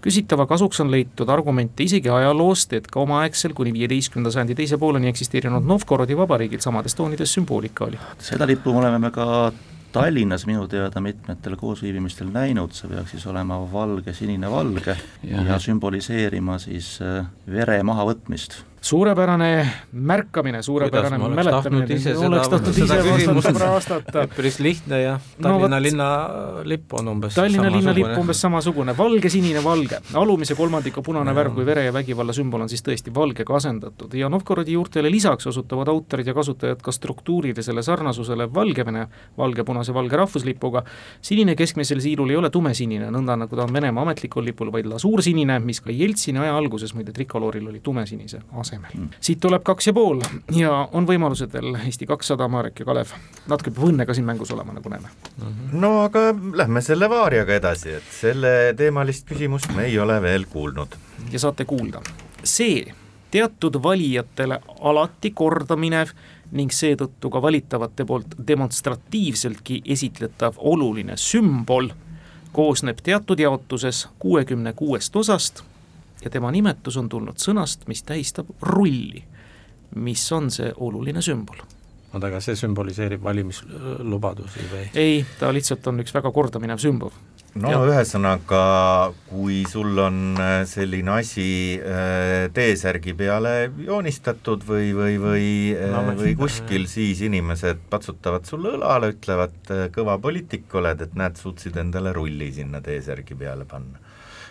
[0.00, 5.10] küsitava kasuks on leitud argumente isegi ajaloost, et ka omaaegsel kuni viieteistkümnenda sajandi teise pooleni
[5.12, 7.98] eksisteerinud Novgorodi vabariigil samades toonides sümboolika oli.
[8.18, 9.52] seda lippu me oleme me ka
[9.92, 14.94] Tallinnas minu teada mitmetel koosviibimistel näinud, see peaks siis olema valge, sinine, valge
[15.26, 21.84] ja, ja sümboliseerima siis äh, vere mahavõtmist suurepärane märkamine, suurepärane mäletamine,
[22.26, 24.22] oleks tahtnud ise vastata, vastata.
[24.36, 26.08] päris lihtne jah, Tallinna no, linna
[26.64, 31.58] lipp on umbes Tallinna linna lipp umbes samasugune, valge, sinine, valge, alumise kolmandiku punane värv
[31.58, 34.16] kui vere ja vägivalla sümbol on siis tõesti valgega asendatud.
[34.16, 40.84] Ja Novgorodi juurtele lisaks osutavad autorid ja kasutajad ka struktuurilisele sarnasusele Valgevene valge-punase valge rahvuslipuga,
[41.20, 45.60] sinine keskmisel siirul ei ole tumesinine, nõnda nagu ta on Venemaa ametlikul lipul, vaid lasuursinine,
[45.64, 49.08] mis ka Jeltsini aja alguses muide trikolooril oli tumesinise asemel asemel mm..
[49.20, 50.22] siit tuleb kaks ja pool
[50.54, 53.12] ja on võimalused veel Eesti kakssada, Marek ja Kalev,
[53.50, 55.44] natuke peab õnne ka siin mängus olema, nagu näeme mm.
[55.44, 55.76] -hmm.
[55.82, 56.30] no aga
[56.62, 60.98] lähme selle Vaariaga edasi, et selle teemalist küsimust me ei ole veel kuulnud.
[61.32, 62.02] ja saate kuulda,
[62.44, 62.84] see
[63.30, 66.14] teatud valijatele alati korda minev
[66.52, 71.92] ning seetõttu ka valitavate poolt demonstratiivseltki esitletav oluline sümbol
[72.52, 75.62] koosneb teatud jaotuses kuuekümne kuuest osast
[76.24, 79.24] ja tema nimetus on tulnud sõnast, mis tähistab rulli,
[79.96, 81.62] mis on see oluline sümbol
[82.10, 84.86] oota, aga see sümboliseerib valimislubadusi või?
[84.98, 87.12] ei, ta lihtsalt on üks väga kordaminev sümbol.
[87.60, 87.80] no ja.
[87.86, 88.62] ühesõnaga,
[89.28, 91.46] kui sul on äh, selline asi
[91.78, 93.54] äh, T-särgi peale
[93.86, 100.18] joonistatud või, või, või no,, äh, või kuskil, siis inimesed patsutavad sulle õlale, ütlevad, kõva
[100.22, 104.09] poliitik oled, et näed, suutsid endale rulli sinna T-särgi peale panna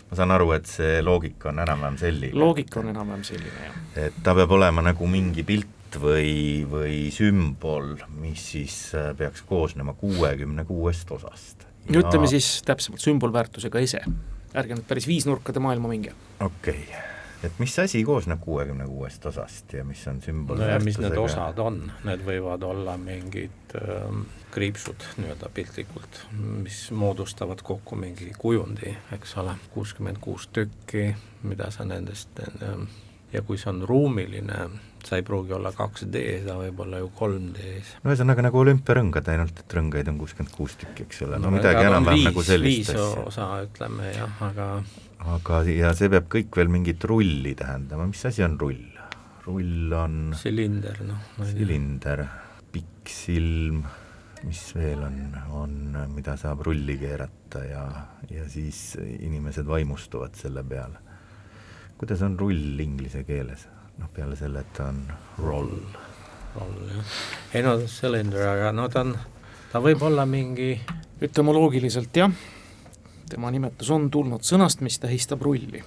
[0.10, 2.39] ma saan aru, et see loogika on enam-vähem selline.
[2.39, 3.78] loogika on enam-vähem selline, jah.
[4.08, 9.95] et ta peab olema nagu mingi pilt või, või sümbol, mis siis äh, peaks koosnema
[10.00, 11.67] kuuekümne kuuest osast.
[11.89, 14.04] ja ütleme siis täpsemalt sümbolväärtusega ese,
[14.58, 16.17] ärge nüüd päris viisnurkade maailma minge.
[16.39, 17.09] okei okay
[17.43, 21.60] et mis asi koosneb kuuekümne kuuest osast ja mis on sümbolväärtusega no mis need osad
[21.63, 24.21] on, need võivad olla mingid äh,
[24.52, 26.23] kriipsud nii-öelda piltlikult,
[26.63, 31.12] mis moodustavad kokku mingi kujundi, eks ole, kuuskümmend kuus tükki,
[31.47, 32.80] mida sa nendest äh,
[33.34, 34.62] ja kui see on ruumiline,
[35.06, 37.99] sa ei pruugi olla 2D, sa võib olla ju 3D-s.
[38.04, 41.86] no ühesõnaga nagu olümpiarõngad, ainult et rõngaid on kuuskümmend kuus tükki, eks ole, no, midagi
[41.86, 43.06] enam-vähem nagu sellist asja.
[43.06, 44.71] viis osa, ütleme jah, aga
[45.28, 48.86] aga, ja see peab kõik veel mingit rulli tähendama, mis asi on rull?
[49.50, 51.32] rull on silinder, noh.
[51.48, 52.22] silinder,
[52.70, 53.82] pikk silm,
[54.46, 55.18] mis veel on,
[55.58, 55.74] on,
[56.14, 57.86] mida saab rulli keerata ja,
[58.30, 61.02] ja siis inimesed vaimustuvad selle peale.
[61.98, 63.66] kuidas on rull inglise keeles?
[64.00, 65.02] noh, peale selle, et ta on
[65.44, 65.74] roll.
[66.56, 67.18] roll, jah.
[67.58, 69.18] ei no silinder, aga no ta on,
[69.74, 70.76] ta võib olla mingi
[71.26, 72.32] etümoloogiliselt jah
[73.30, 75.84] tema nimetus on tulnud sõnast, mis tähistab rulli.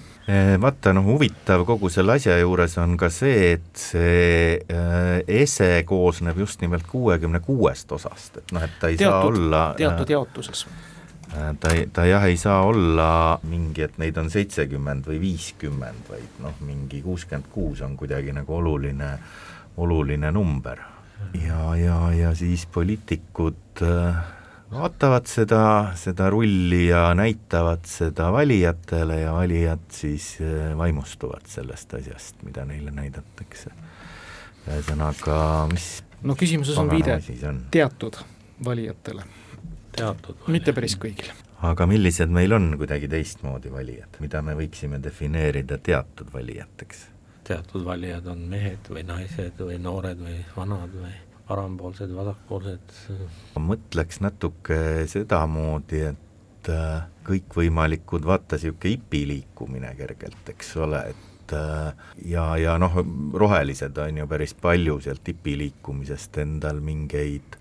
[0.62, 6.38] Vaata, noh huvitav kogu selle asja juures on ka see, et see äh, ese koosneb
[6.44, 10.66] just nimelt kuuekümne kuuest osast, et noh, et ta ei teatud, saa olla teatud jaotuses
[11.33, 16.40] Äh, ta, ta jah, ei saa olla mingi, et neid on seitsekümmend või viiskümmend, vaid
[16.44, 19.14] noh, mingi kuuskümmend kuus on kuidagi nagu oluline,
[19.81, 20.83] oluline number.
[21.33, 24.20] ja, ja, ja siis poliitikud äh,
[24.72, 25.62] vaatavad seda,
[25.98, 32.90] seda rulli ja näitavad seda valijatele ja valijad siis äh, vaimustuvad sellest asjast, mida neile
[32.90, 33.70] näidatakse.
[34.62, 35.37] ühesõnaga,
[35.72, 35.87] mis
[36.22, 37.18] no küsimuses on viide
[37.74, 38.20] teatud
[38.64, 39.24] valijatele
[39.96, 40.52] teatud valijad.
[40.56, 41.35] mitte päris kõigile.
[41.62, 47.06] aga millised meil on kuidagi teistmoodi valijad, mida me võiksime defineerida teatud valijateks?
[47.44, 51.14] teatud valijad on mehed või naised või noored või vanad või
[51.48, 52.94] parempoolsed, vasakpoolsed.
[53.61, 54.78] mõtleks natuke
[55.11, 63.00] sedamoodi, et äh, kõikvõimalikud, vaata niisugune hipiliikumine kergelt, eks ole, et äh, ja, ja noh,
[63.35, 67.59] rohelised on ju päris palju sealt hipiliikumisest endal mingeid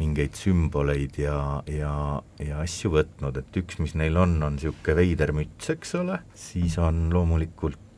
[0.00, 1.36] mingeid sümboleid ja,
[1.68, 1.92] ja,
[2.40, 6.78] ja asju võtnud, et üks, mis neil on, on niisugune veider müts, eks ole, siis
[6.80, 7.89] on loomulikult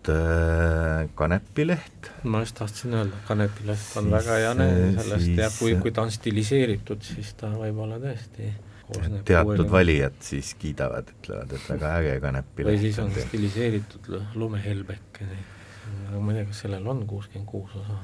[1.14, 2.10] kanepileht.
[2.24, 4.52] ma just tahtsin öelda, kanepileht on siis, väga hea,
[4.98, 8.50] sellest siis, jah, kui, kui ta on stiliseeritud, siis ta võib olla tõesti
[9.24, 12.72] teatud valijad siis kiidavad, ütlevad, et väga äge kanepileht.
[12.72, 15.28] või siis on stiliseeritud lumehelbeke,
[16.18, 17.98] ma ei tea, kas sellel on kuuskümmend kuus osa.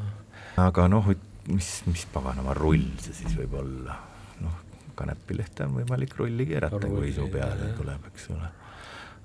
[0.65, 1.11] aga noh,
[1.49, 3.99] mis, mis paganama rull see siis võib olla,
[4.45, 4.63] noh,
[4.99, 8.51] kanepilehte on võimalik rulli keerata, kui su peale tuleb, eks ole.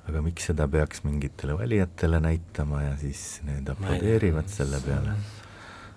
[0.10, 5.16] Aga miks seda peaks mingitele valijatele näitama ja siis need aplodeerivad selle peale?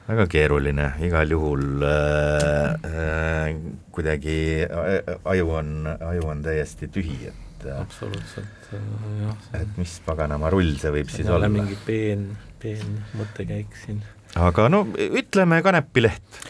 [0.07, 3.57] väga keeruline, igal juhul äh, äh,
[3.95, 8.85] kuidagi äh, aju on, aju on täiesti tühi, et äh, absoluutselt äh,
[9.25, 9.49] jah.
[9.61, 11.51] et mis paganama rull see võib see siis olla?
[11.51, 12.29] mingi peen,
[12.63, 14.05] peen mõttekäik siin
[14.39, 16.41] aga no ütleme Kanepileht.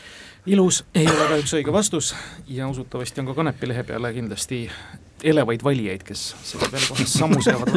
[0.47, 2.13] ilus ei ole kahjuks õige vastus
[2.49, 4.67] ja usutavasti on ka Kanepilehe peale kindlasti
[5.25, 7.73] elevaid valijaid, kes selle peale kohe sammu seavad.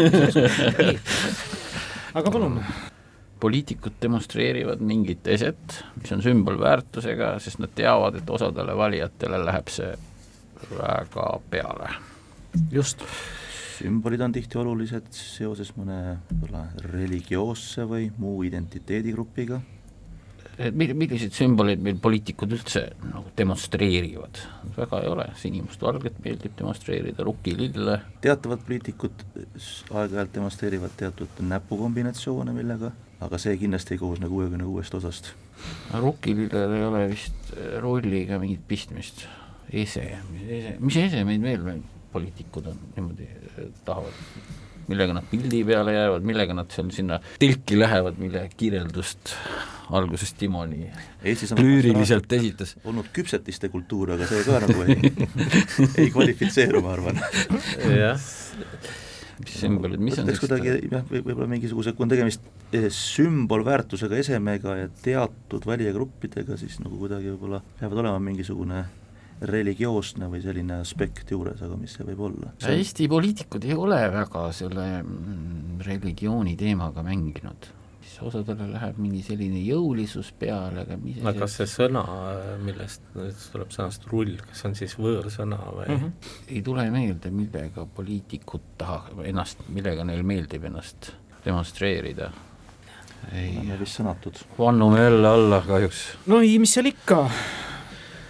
[2.19, 2.60] aga palun.
[3.39, 9.93] poliitikud demonstreerivad mingit eset, mis on sümbolväärtusega, sest nad teavad, et osadele valijatele läheb see
[10.75, 11.91] väga peale.
[12.71, 13.06] just
[13.80, 19.62] sümbolid on tihti olulised seoses mõne võib-olla religioosse või muu identiteedigrupiga
[20.60, 24.41] milliseid sümboleid meil poliitikud üldse nagu demonstreerivad,
[24.76, 28.00] väga ei ole, sinimustvalget meeldib demonstreerida, rukilille.
[28.22, 32.91] teatavad poliitikud aeg-ajalt demonstreerivad teatud näpukombinatsioone millega,
[33.24, 35.34] aga see kindlasti ei koosne kuuekümne kuuest osast.
[35.95, 39.28] rukilillel ei ole vist rolliga mingit pistmist,
[39.72, 43.30] ese, mis ese, mis esemeid veel poliitikud on niimoodi
[43.86, 49.36] tahavad millega nad pildi peale jäävad, millega nad seal sinna telki lähevad, mille kirjeldust
[49.95, 50.89] alguses Timo nii
[51.58, 52.75] lüüriliselt esitas.
[52.86, 54.97] olnud küpsetiste kultuur, aga see ka nagu ei
[56.04, 57.21] ei kvalifitseeru, ma arvan.
[57.95, 58.30] jah,
[59.39, 64.93] mis sümbolid, mis on kuidagi jah, võib-olla mingisuguse, kui on tegemist eh, sümbolväärtusega esemega ja
[65.04, 68.86] teatud valijagruppidega, siis nagu kuidagi võib-olla peavad olema mingisugune
[69.41, 72.54] religioosne või selline aspekt juures, aga mis see võib olla?
[72.67, 77.75] Eesti poliitikud ei ole väga selle mm, religiooni teemaga mänginud
[78.10, 82.04] siis osadele läheb mingi selline jõulisus peale, aga mis no kas see sõna,
[82.63, 86.04] millest nüüd tuleb sõnast rull, kas see on siis võõrsõna või mm?
[86.04, 86.36] -hmm.
[86.56, 91.13] ei tule meelde, millega poliitikud tahavad ennast, millega neil meeldib ennast
[91.45, 92.32] demonstreerida
[93.34, 94.43] ei, oleme vist sõnatud.
[94.58, 96.04] vannume jälle alla kahjuks.
[96.28, 97.25] no ei, mis seal ikka,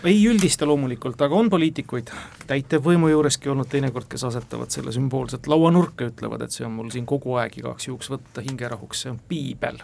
[0.03, 2.11] ei üldista loomulikult, aga on poliitikuid
[2.47, 7.07] täitevvõimu juureski olnud teinekord, kes asetavad selle sümboolselt lauanurka, ütlevad, et see on mul siin
[7.09, 9.81] kogu aeg igaks juhuks võtta hingerahuks, see on piibel.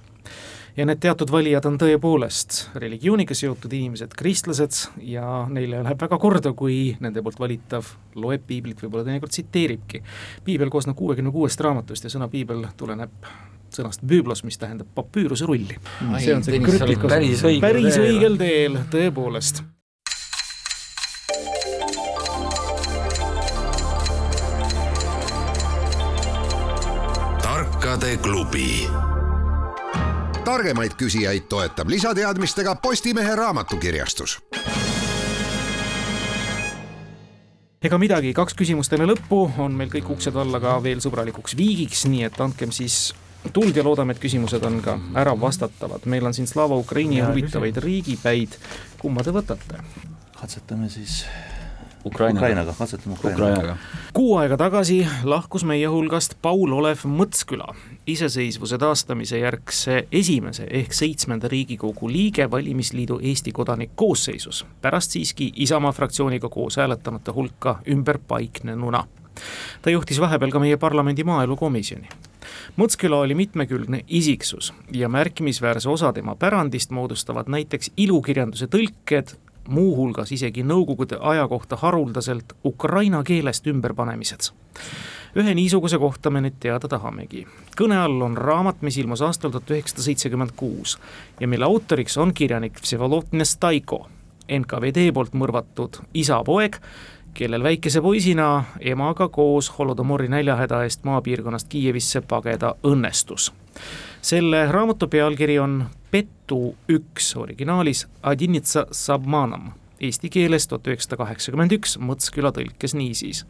[0.78, 6.54] ja need teatud valijad on tõepoolest religiooniga seotud inimesed, kristlased, ja neile läheb väga korda,
[6.54, 10.04] kui nende poolt valitav loeb piiblit, võib-olla teinekord tsiteeribki.
[10.44, 13.30] piibel koosneb kuuekümne kuuest raamatust ja sõna piibel tuleneb
[13.76, 15.76] sõnast büüblos, mis tähendab papüüruse rulli.
[16.20, 19.66] see on see krüplik osa, päris õigel teel, tõepoolest
[27.86, 28.90] tarkade klubi.
[30.46, 34.40] targemaid küsijaid toetab lisateadmistega Postimehe raamatukirjastus
[37.86, 42.08] ega midagi, kaks küsimust enne lõppu, on meil kõik uksed alla ka veel sõbralikuks viigiks,
[42.10, 43.14] nii et andkem siis
[43.54, 46.10] tuld ja loodame, et küsimused on ka ära vastatavad.
[46.10, 48.58] meil on siin Slava Ukraini huvitavaid riigipäid,
[48.98, 49.84] kumma te võtate?
[50.42, 51.22] katsetame siis
[52.06, 53.78] Ukrainaga, Ukrainaga, katsetame Ukrainaga, Ukrainaga..
[54.14, 57.74] kuu aega tagasi lahkus meie hulgast Paul-Olev Mõtsküla,
[58.08, 65.92] iseseisvuse taastamise järgse esimese ehk seitsmenda Riigikogu liige valimisliidu Eesti kodanik koosseisus, pärast siiski Isamaa
[65.92, 69.04] fraktsiooniga koos hääletanute hulka ümber paiknenuna.
[69.82, 72.08] Ta juhtis vahepeal ka meie parlamendi maaelukomisjoni.
[72.78, 79.36] Mõtsküla oli mitmekülgne isiksus ja märkimisväärse osa tema pärandist moodustavad näiteks ilukirjanduse tõlked,
[79.68, 84.52] muuhulgas isegi nõukogude aja kohta haruldaselt ukraina keelest ümberpanemised
[85.36, 87.46] ühe niisuguse kohta me nüüd teada tahamegi.
[87.78, 90.98] kõne all on raamat, mis ilmus aastal tuhat üheksasada seitsekümmend kuus
[91.40, 94.08] ja mille autoriks on kirjanik Vsevolod Nestaiko,
[94.48, 96.80] NKVD poolt mõrvatud isapoeg,
[97.36, 103.52] kellel väikese poisina emaga koos Holodomori näljahäda eest maapiirkonnast Kiievisse pageda õnnestus.
[104.22, 105.86] selle raamatu pealkiri on
[106.16, 113.42] Pettu üks, originaalis Adinitsa Sabmanam, eesti keeles tuhat üheksasada kaheksakümmend üks, Mõtsküla tõlkes niisiis.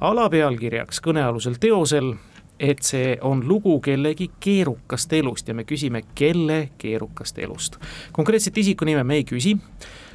[0.00, 2.14] Alapealkirjaks kõnealusel teosel,
[2.56, 7.76] et see on lugu kellegi keerukast elust ja me küsime, kelle keerukast elust.
[8.12, 9.58] konkreetset isikunime me ei küsi,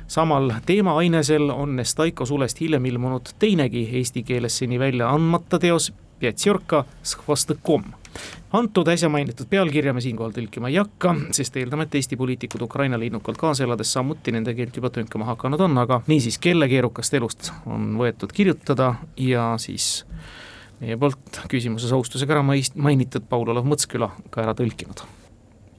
[0.08, 6.86] samal teemaainesel on Nestaiko sulest hiljem ilmunud teinegi eesti keeles seni välja andmata teos, Pjatšorka
[7.06, 7.91] Shvostakom
[8.53, 13.07] antud äsja mainitud pealkirja me siinkohal tõlkima ei hakka, sest eeldame, et Eesti poliitikud Ukrainale
[13.09, 17.51] innukalt kaasa elades samuti nende keelt juba tõnkama hakanud on, aga niisiis, kelle keerukast elust
[17.66, 20.03] on võetud kirjutada ja siis
[20.82, 25.05] meie poolt küsimuses austusega ära mainitud Paul-Olev Mõtsküla ka ära tõlkinud.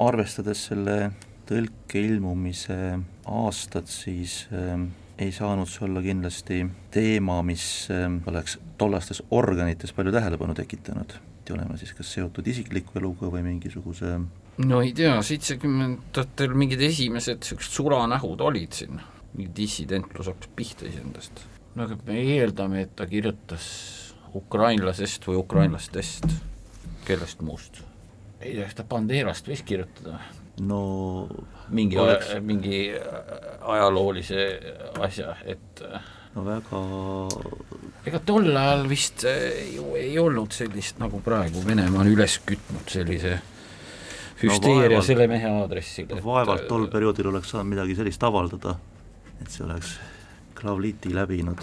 [0.03, 1.13] arvestades selle
[1.49, 2.99] tõlke ilmumise
[3.31, 4.81] aastat, siis äh,
[5.21, 6.65] ei saanud see olla kindlasti
[6.95, 11.15] teema, mis äh, oleks tollastes organites palju tähelepanu tekitanud
[11.45, 14.17] pidi olema siis kas seotud isikliku eluga või mingisuguse
[14.65, 19.01] no ei tea, seitsmekümnendatel mingid esimesed niisugused sulanähud olid siin,
[19.35, 21.45] mingi dissidentlus hakkas pihta iseendast.
[21.75, 23.67] no aga me eeldame, et ta kirjutas
[24.35, 26.27] ukrainlasest või ukrainlastest,
[27.05, 27.83] kellest muust?
[28.41, 30.21] ei tea, kas ta Banderast võis kirjutada?
[30.65, 30.83] no
[31.69, 32.87] mingi oleks..., mingi
[33.75, 34.49] ajaloolise
[35.03, 35.85] asja, et
[36.35, 36.83] no väga
[38.09, 42.91] ega tol ajal vist eh, ju ei olnud sellist, nagu praegu Venemaa on üles kütnud
[42.91, 43.39] sellise
[44.43, 46.11] hüsteeria no, selle mehe aadressil.
[46.25, 48.77] vaevalt tol perioodil oleks saanud midagi sellist avaldada,
[49.41, 49.97] et see oleks
[50.55, 51.61] Klavliti läbinud,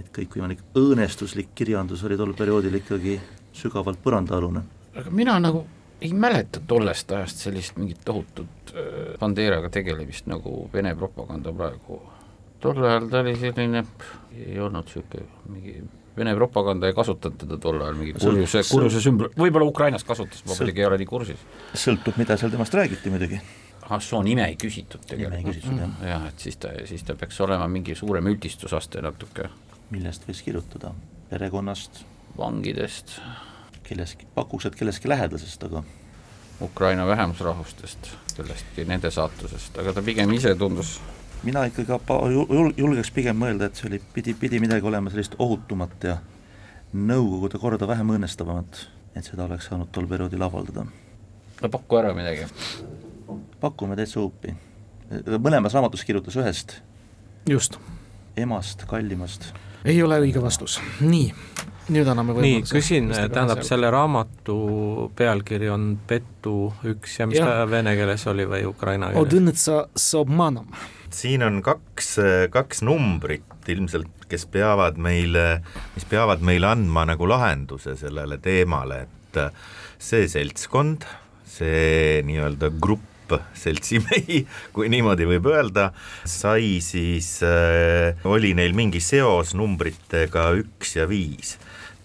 [0.00, 3.18] et kõikvõimalik õõnestuslik kirjandus oli tol perioodil ikkagi
[3.56, 4.62] sügavalt põrandaalune.
[4.96, 5.64] aga mina nagu
[6.00, 12.02] ei mäleta tollest ajast sellist mingit tohutut äh, Banderaga tegelemist, nagu Vene propaganda praegu
[12.60, 13.84] tol ajal ta oli selline,
[14.36, 15.78] ei olnud niisugune mingi
[16.16, 20.54] Vene propaganda ei kasutanud teda tol ajal mingi kurjuse, kurjuse sümbol, võib-olla Ukrainas kasutas, ma
[20.56, 21.42] muidugi ei ole nii kursis.
[21.76, 23.40] sõltub, mida seal temast räägiti muidugi.
[23.90, 25.66] ah, soo nime ei küsitud tegelikult.
[25.68, 25.98] jah.
[26.08, 29.50] jah, et siis ta, siis ta peaks olema mingi suurem üldistusaste natuke.
[29.90, 30.94] millest võis kirjutada,
[31.28, 32.06] perekonnast?
[32.38, 33.18] vangidest.
[33.82, 35.84] kellestki, pakuks, et kellestki lähedasest, aga
[36.64, 40.96] Ukraina vähemusrahvustest, kellestki nende saatusest, aga ta pigem ise tundus
[41.42, 41.92] mina ikkagi
[42.32, 46.16] jul-, julgeks pigem mõelda, et see oli, pidi, pidi midagi olema sellist ohutumat ja
[46.96, 48.78] Nõukogude korda vähem õõnestavamat,
[49.18, 50.86] et seda oleks saanud tol perioodil avaldada.
[51.60, 52.46] no paku ära midagi.
[53.60, 54.54] pakume täitsa huupi.
[55.38, 56.80] mõlemas raamatus kirjutas ühest.
[57.48, 57.78] just.
[58.36, 59.52] emast, kallimast.
[59.84, 61.34] ei ole õige vastus, nii
[61.92, 62.74] nüüd anname võimaluse.
[62.74, 64.56] nii, küsin, tähendab, selle raamatu
[65.16, 67.46] pealkiri on Petu üks ja mis ja.
[67.46, 69.22] ta vene keeles oli või ukraina keeles?
[71.16, 72.16] siin on kaks,
[72.52, 75.60] kaks numbrit ilmselt, kes peavad meile,
[75.94, 79.40] mis peavad meile andma nagu lahenduse sellele teemale, et
[80.02, 81.06] see seltskond,
[81.46, 83.15] see nii-öelda grupp
[83.56, 84.42] seltsimehi,
[84.76, 85.90] kui niimoodi võib öelda,
[86.24, 91.56] sai siis äh,, oli neil mingi seos numbritega üks ja viis.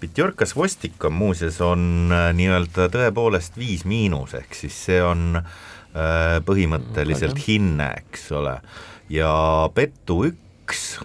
[0.01, 6.39] Pitjorkas Vostik on muuseas, on äh, nii-öelda tõepoolest viis miinus, ehk siis see on äh,
[6.47, 8.57] põhimõtteliselt hinne, eks ole
[9.11, 9.31] ja
[9.75, 10.95] Pettu üks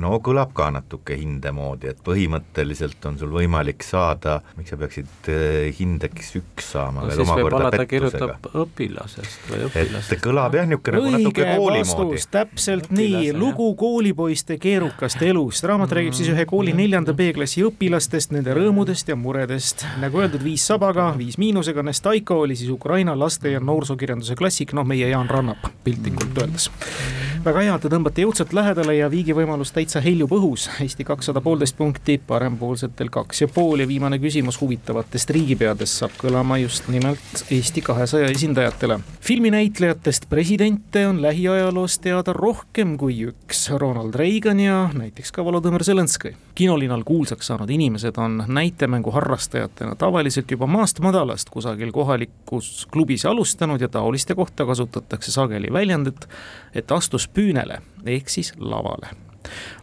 [0.00, 5.30] no kõlab ka natuke hinde moodi, et põhimõtteliselt on sul võimalik saada, miks sa peaksid
[5.32, 8.38] eh, hindeks üks saama no, veel omakorda pettusega.
[8.64, 10.14] õpilasest või õpilastest.
[10.16, 12.22] et kõlab jah, niisugune nagu natuke kooli moodi.
[12.30, 18.34] täpselt Õpilase, nii, lugu koolipoiste keerukast elust, raamat räägib siis ühe kooli neljanda B-klassi õpilastest,
[18.36, 19.86] nende rõõmudest ja muredest.
[20.02, 24.86] nagu öeldud, viis sabaga, viis miinusega, Nestaiko oli siis Ukraina laste- ja noorsookirjanduse klassik, noh,
[24.86, 26.70] meie Jaan Rannap piltlikult öeldes.
[27.44, 31.76] Väga hea, te tõmbate jõudsalt lähedale ja viigi võimalust täitsa heljub õhus, Eesti kakssada poolteist
[31.78, 37.80] punkti, parempoolsetel kaks ja pool ja viimane küsimus huvitavatest riigipeadest saab kõlama just nimelt Eesti
[37.86, 38.98] kahesaja esindajatele.
[39.20, 46.34] filminäitlejatest presidente on lähiajaloos teada rohkem kui üks, Ronald Reagan ja näiteks ka Volodõmõr Zelenskõi.
[46.54, 53.80] kinolinal kuulsaks saanud inimesed on näitemängu harrastajatena tavaliselt juba maast madalast kusagil kohalikus klubis alustanud
[53.80, 56.28] ja taoliste kohta kasutatakse sageli väljendit,
[56.74, 59.12] et astus püünele ehk siis lavale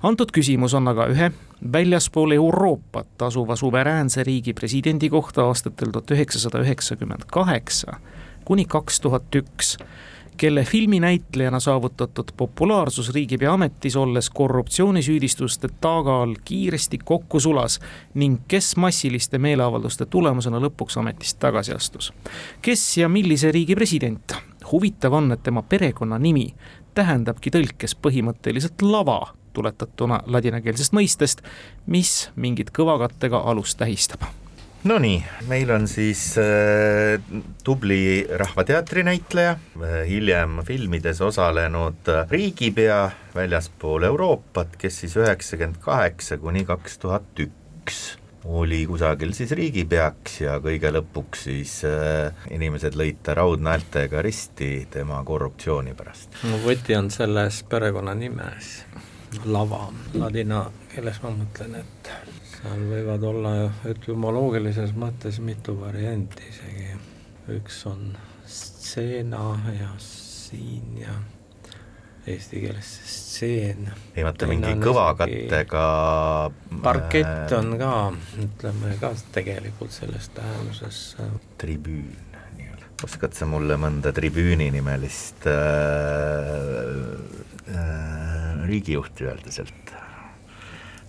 [0.04, 1.32] antud küsimus on aga ühe
[1.74, 8.00] väljaspool Euroopat asuva suveräänse riigi presidendi kohta aastatel tuhat üheksasada üheksakümmend kaheksa
[8.46, 9.78] kuni kaks tuhat üks
[10.38, 17.80] kelle filminäitlejana saavutatud populaarsus riigipea ametis olles korruptsioonisüüdistuste taga all kiiresti kokku sulas
[18.14, 22.14] ning kes massiliste meeleavalduste tulemusena lõpuks ametist tagasi astus.
[22.62, 24.36] kes ja millise riigi president?
[24.72, 26.54] huvitav on, et tema perekonnanimi
[26.98, 29.22] tähendabki tõlkes põhimõtteliselt lava,
[29.54, 31.46] tuletatuna ladinakeelsest mõistest,
[31.86, 34.26] mis mingit kõvakattega alust tähistab.
[34.88, 35.18] Nonii,
[35.50, 37.18] meil on siis äh,
[37.66, 43.00] tubli Rahvateatri näitleja äh,, hiljem filmides osalenud riigipea
[43.36, 48.06] väljaspool Euroopat, kes siis üheksakümmend kaheksa kuni kaks tuhat üks
[48.48, 55.20] oli kusagil siis riigipeaks ja kõige lõpuks siis äh, inimesed lõid ta raudnaeltega risti tema
[55.28, 56.40] korruptsiooni pärast.
[56.48, 58.72] no võti on selles perekonnanimes,
[59.46, 62.12] lava, ladina keeles ma mõtlen, et
[62.56, 63.56] seal võivad olla
[63.90, 66.94] etümoloogilises mõttes mitu varianti isegi,
[67.58, 68.14] üks on
[68.48, 71.18] stseena ja siin ja
[72.28, 73.90] eesti keeles stseen.
[74.16, 75.84] ei vaata, mingi kõvakattega
[76.84, 77.92] parkett on ka,
[78.44, 81.02] ütleme ka tegelikult selles tähenduses.
[81.62, 82.16] tribüün
[82.58, 85.56] nii-öelda, oskad sa mulle mõnda tribüüni nimelist äh,
[87.72, 89.96] äh, riigijuhti öelda sealt?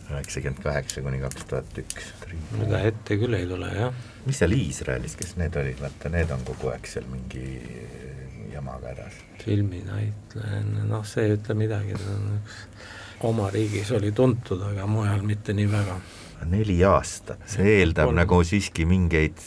[0.09, 2.07] üheksakümmend kaheksa kuni kaks tuhat üks.
[2.64, 4.05] ega ette küll ei tule, jah.
[4.25, 7.45] mis seal Iisraelis, kes need olid, vaata need on kogu aeg seal mingi
[8.59, 9.19] jamaga hädas.
[9.45, 12.63] filminäitleja, noh, see ei ütle midagi, ta on üks,
[13.29, 15.99] oma riigis oli tuntud, aga mujal mitte nii väga
[16.47, 18.19] neli aastat, see eeldab Kolm.
[18.21, 19.41] nagu siiski mingeid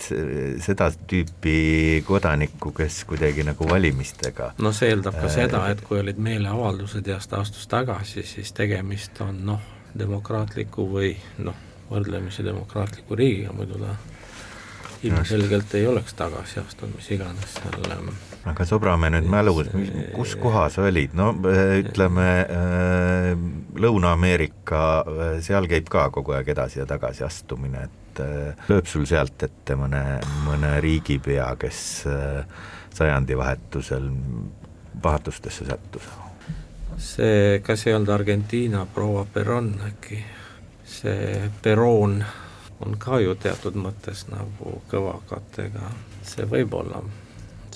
[0.63, 6.01] seda tüüpi kodanikku, kes kuidagi nagu valimistega no see eeldab ka äh, seda, et kui
[6.01, 9.63] olid meeleavaldused ja ta astus tagasi, siis tegemist on noh,
[9.97, 11.13] demokraatliku või
[11.45, 11.55] noh,
[11.91, 13.95] võrdlemisi demokraatliku riigiga, muidu ta
[15.07, 18.11] ilmselgelt ei oleks tagasi astunud, mis iganes seal ähm,
[18.49, 19.69] aga sobrame nüüd mälus,
[20.15, 23.31] kus kohas olid, no äh, ütleme äh,
[23.81, 24.83] Lõuna-Ameerika,
[25.45, 28.23] seal käib ka kogu aeg edasi ja tagasi astumine, et
[28.67, 31.79] lööb sul sealt ette mõne, mõne riigipea, kes
[32.91, 34.09] sajandivahetusel
[35.01, 36.09] pahatustesse sattus.
[37.01, 40.19] See, kas ei olnud Argentiina proua Peron äkki,
[40.85, 42.19] see Peron
[42.81, 45.91] on ka ju teatud mõttes nagu kõva kattega,
[46.25, 47.01] see võib olla,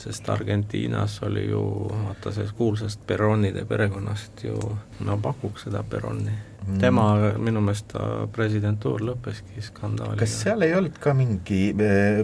[0.05, 4.59] sest Argentiinas oli ju vaata sellest kuulsast Peronide perekonnast ju,
[4.99, 6.35] no pakuks seda Peroni
[6.67, 6.79] mm..
[6.81, 7.05] tema
[7.37, 10.19] minu meelest ta presidentuur lõppeski skandaaliga.
[10.21, 12.21] kas seal ei olnud ka mingi äh,,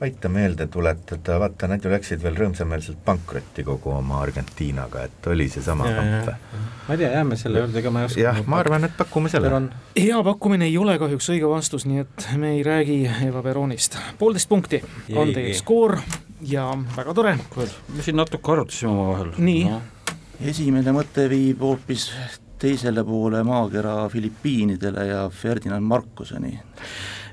[0.00, 5.48] aita meelde tuletada, vaata nad ju läksid veel rõõmsameelselt pankrotti kogu oma Argentiinaga, et oli
[5.52, 6.62] seesama kamp või?
[6.86, 9.32] ma ei tea, jääme selle juurde, ega ma ei oska jah, ma arvan, et pakume
[9.32, 9.62] selle.
[9.96, 13.98] hea pakkumine ei ole kahjuks õige vastus, nii et me ei räägi Eva Peronist.
[14.18, 14.82] poolteist punkti
[15.14, 15.98] on teie skoor
[16.46, 17.36] ja väga tore.
[17.56, 19.36] me siin natuke arutasime omavahel.
[19.38, 19.82] nii no.?
[20.44, 22.10] esimene mõte viib hoopis
[22.58, 26.58] teisele poole maakera Filipiinidele ja Ferdinand Marcoseni.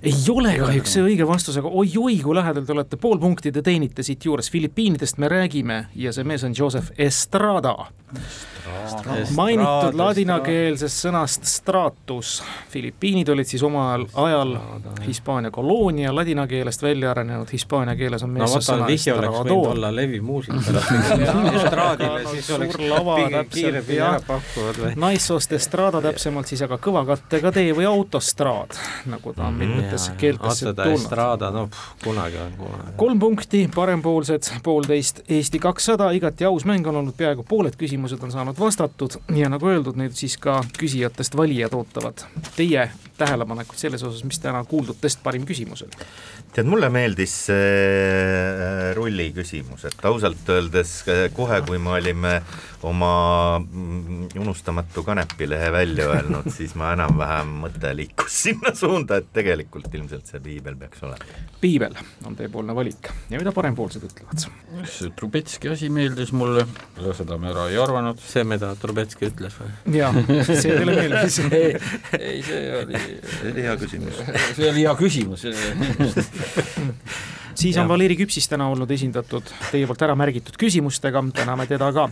[0.03, 3.61] ei ole kahjuks see õige vastus, aga oi-oi, kui lähedal te olete, pool punkti te
[3.63, 7.78] teenite siit juures, Filipiinidest me räägime ja see mees on Joseph Estrada
[9.36, 12.38] mainitud ladinakeelsest sõnast stratus.
[12.72, 14.55] Filipiinid olid siis omal ajal
[15.03, 20.24] Hispaania koloonia, ladina keelest välja arenenud, hispaania keeles on meessõna no, oleks võinud olla leviv
[20.24, 20.59] muusika
[21.59, 24.93] estraadile, siis oleks kõige kiiremini ära pakkuvad või?
[25.03, 28.78] naissoost estrada täpsemalt siis aga kõvakattega tee või autostraad,
[29.11, 31.47] nagu ta on mitmetes keeltes tulnud.
[31.53, 32.95] no pff, kunagi on kunagi.
[32.97, 38.32] kolm punkti, parempoolsed poolteist, Eesti kakssada, igati aus mäng on olnud, peaaegu pooled küsimused on
[38.32, 42.26] saanud saanud vastatud ja nagu öeldud, nüüd siis ka küsijatest valijad ootavad
[42.58, 46.08] teie tähelepanekuid selles osas, mis täna kuuldutest parim küsimus oli?
[46.54, 52.41] tead, mulle meeldis see äh, rulli küsimus, et ausalt öeldes äh, kohe, kui me olime
[52.84, 59.93] oma mm, unustamatu kanepilehe välja öelnud, siis ma enam-vähem mõte liikus sinna suunda, et tegelikult
[59.93, 61.41] ilmselt see piibel peaks olema.
[61.61, 61.95] piibel
[62.27, 64.47] on teiepoolne valik ja mida parempoolsed ütlevad?
[64.89, 66.65] see Trubetski asi meeldis mulle,
[67.17, 68.19] seda me ära ei arvanud.
[68.23, 69.71] see, mida Trubetski ütles või?
[69.99, 70.11] jaa,
[70.47, 71.77] see teile meeldis ei,
[72.19, 74.19] ei, see oli see oli hea küsimus
[74.57, 75.47] see oli hea küsimus
[77.64, 82.07] siis on Valeri Küpsis täna olnud esindatud teie poolt ära märgitud küsimustega, täname teda ka.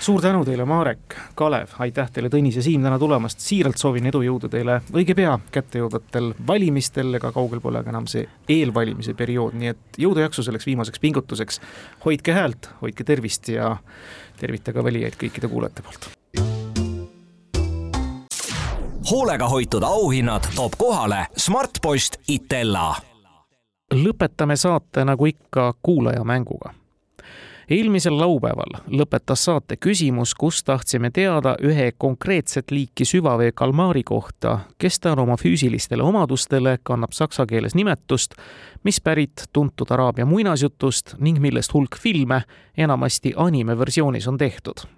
[0.00, 4.22] suur tänu teile, Marek, Kalev, aitäh teile, Tõnis ja Siim täna tulemast, siiralt soovin edu,
[4.26, 8.26] jõudu teile õige pea kättejõudvatel valimistel, ega kaugel pole ka enam see
[8.58, 11.60] eelvalimise periood, nii et jõudu-jaksu selleks viimaseks pingutuseks.
[12.04, 13.76] hoidke häält, hoidke tervist ja
[14.38, 16.10] tervitage valijaid kõikide kuulajate poolt.
[19.10, 22.96] Hoolega hoitud auhinnad toob kohale Smartpost Itella.
[23.94, 26.74] Lõpetame saate nagu ikka kuulajamänguga
[27.70, 35.00] eelmisel laupäeval lõpetas saate küsimus, kus tahtsime teada ühe konkreetset liiki süvavee kalmaari kohta, kes
[35.12, 38.34] on oma füüsilistele omadustele kannab saksa keeles nimetust,
[38.84, 42.42] mis pärit tuntud araabia muinasjutust ning millest hulk filme,
[42.76, 44.88] enamasti animeversioonis on tehtud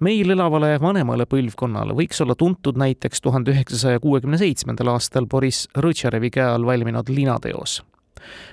[0.00, 6.30] meil elavale vanemale põlvkonnale võiks olla tuntud näiteks tuhande üheksasaja kuuekümne seitsmendal aastal Boris Rõtšarevi
[6.30, 7.80] käe all valminud linateos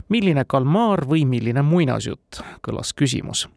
[0.10, 3.48] milline kalmaar või milline muinasjutt, kõlas küsimus.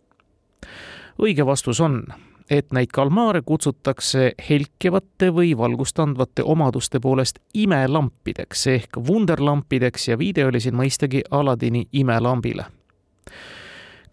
[1.19, 2.03] õige vastus on,
[2.51, 10.47] et neid kalmaare kutsutakse helkivate või valgust andvate omaduste poolest imelampideks ehk wunderlampideks ja viide
[10.47, 12.67] oli siin mõistagi Aladini imelambile.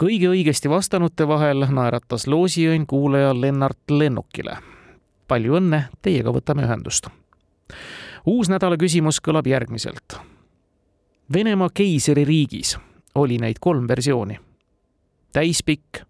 [0.03, 4.57] Kõige õigesti vastanute vahel naeratas loosiõnn kuulaja Lennart Lennukile.
[5.27, 7.07] palju õnne, teiega võtame ühendust.
[8.25, 10.19] uus nädala küsimus kõlab järgmiselt
[11.33, 12.77] Venemaa keisririigis
[13.15, 14.39] oli neid kolm versiooni.
[15.33, 16.03] täispikk,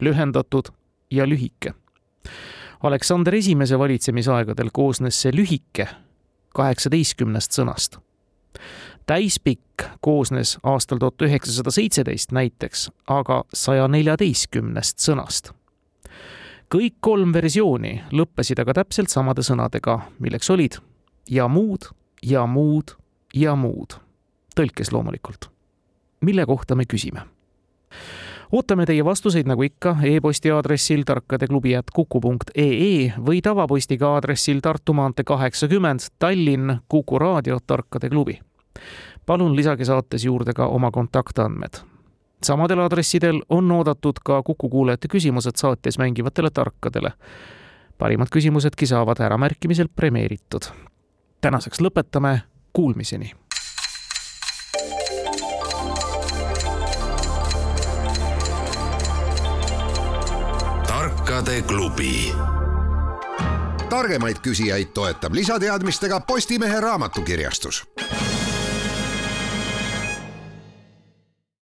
[0.00, 0.68] lühendatud
[1.10, 1.74] ja lühike.
[2.82, 5.86] Aleksander Esimese valitsemisaegadel koosnes see lühike
[6.54, 7.98] kaheksateistkümnest sõnast.
[9.06, 15.52] Täispikk koosnes aastal tuhat üheksasada seitseteist näiteks aga saja neljateistkümnest sõnast.
[16.74, 20.78] kõik kolm versiooni lõppesid aga täpselt samade sõnadega, milleks olid
[21.30, 21.90] ja muud
[22.22, 22.96] ja muud
[23.34, 23.94] ja muud
[24.56, 25.50] tõlkes loomulikult.
[26.20, 27.22] mille kohta me küsime?
[28.52, 36.76] ootame teie vastuseid nagu ikka e-posti aadressil tarkadeklubi.kuku.ee või tavapostiga aadressil Tartu maantee kaheksakümmend Tallinn
[36.88, 38.40] Kuku raadio Tarkade klubi.
[39.26, 41.74] Palun lisage saates juurde ka oma kontaktandmed.
[42.42, 47.12] samadel aadressidel on oodatud ka Kuku kuulajate küsimused saates mängivatele tarkadele.
[47.98, 50.62] parimad küsimusedki saavad äramärkimisel premeeritud.
[51.40, 52.38] tänaseks lõpetame,
[52.72, 53.32] kuulmiseni
[61.32, 62.34] tarkade klubi.
[63.88, 67.84] targemaid küsijaid toetab lisateadmistega Postimehe raamatukirjastus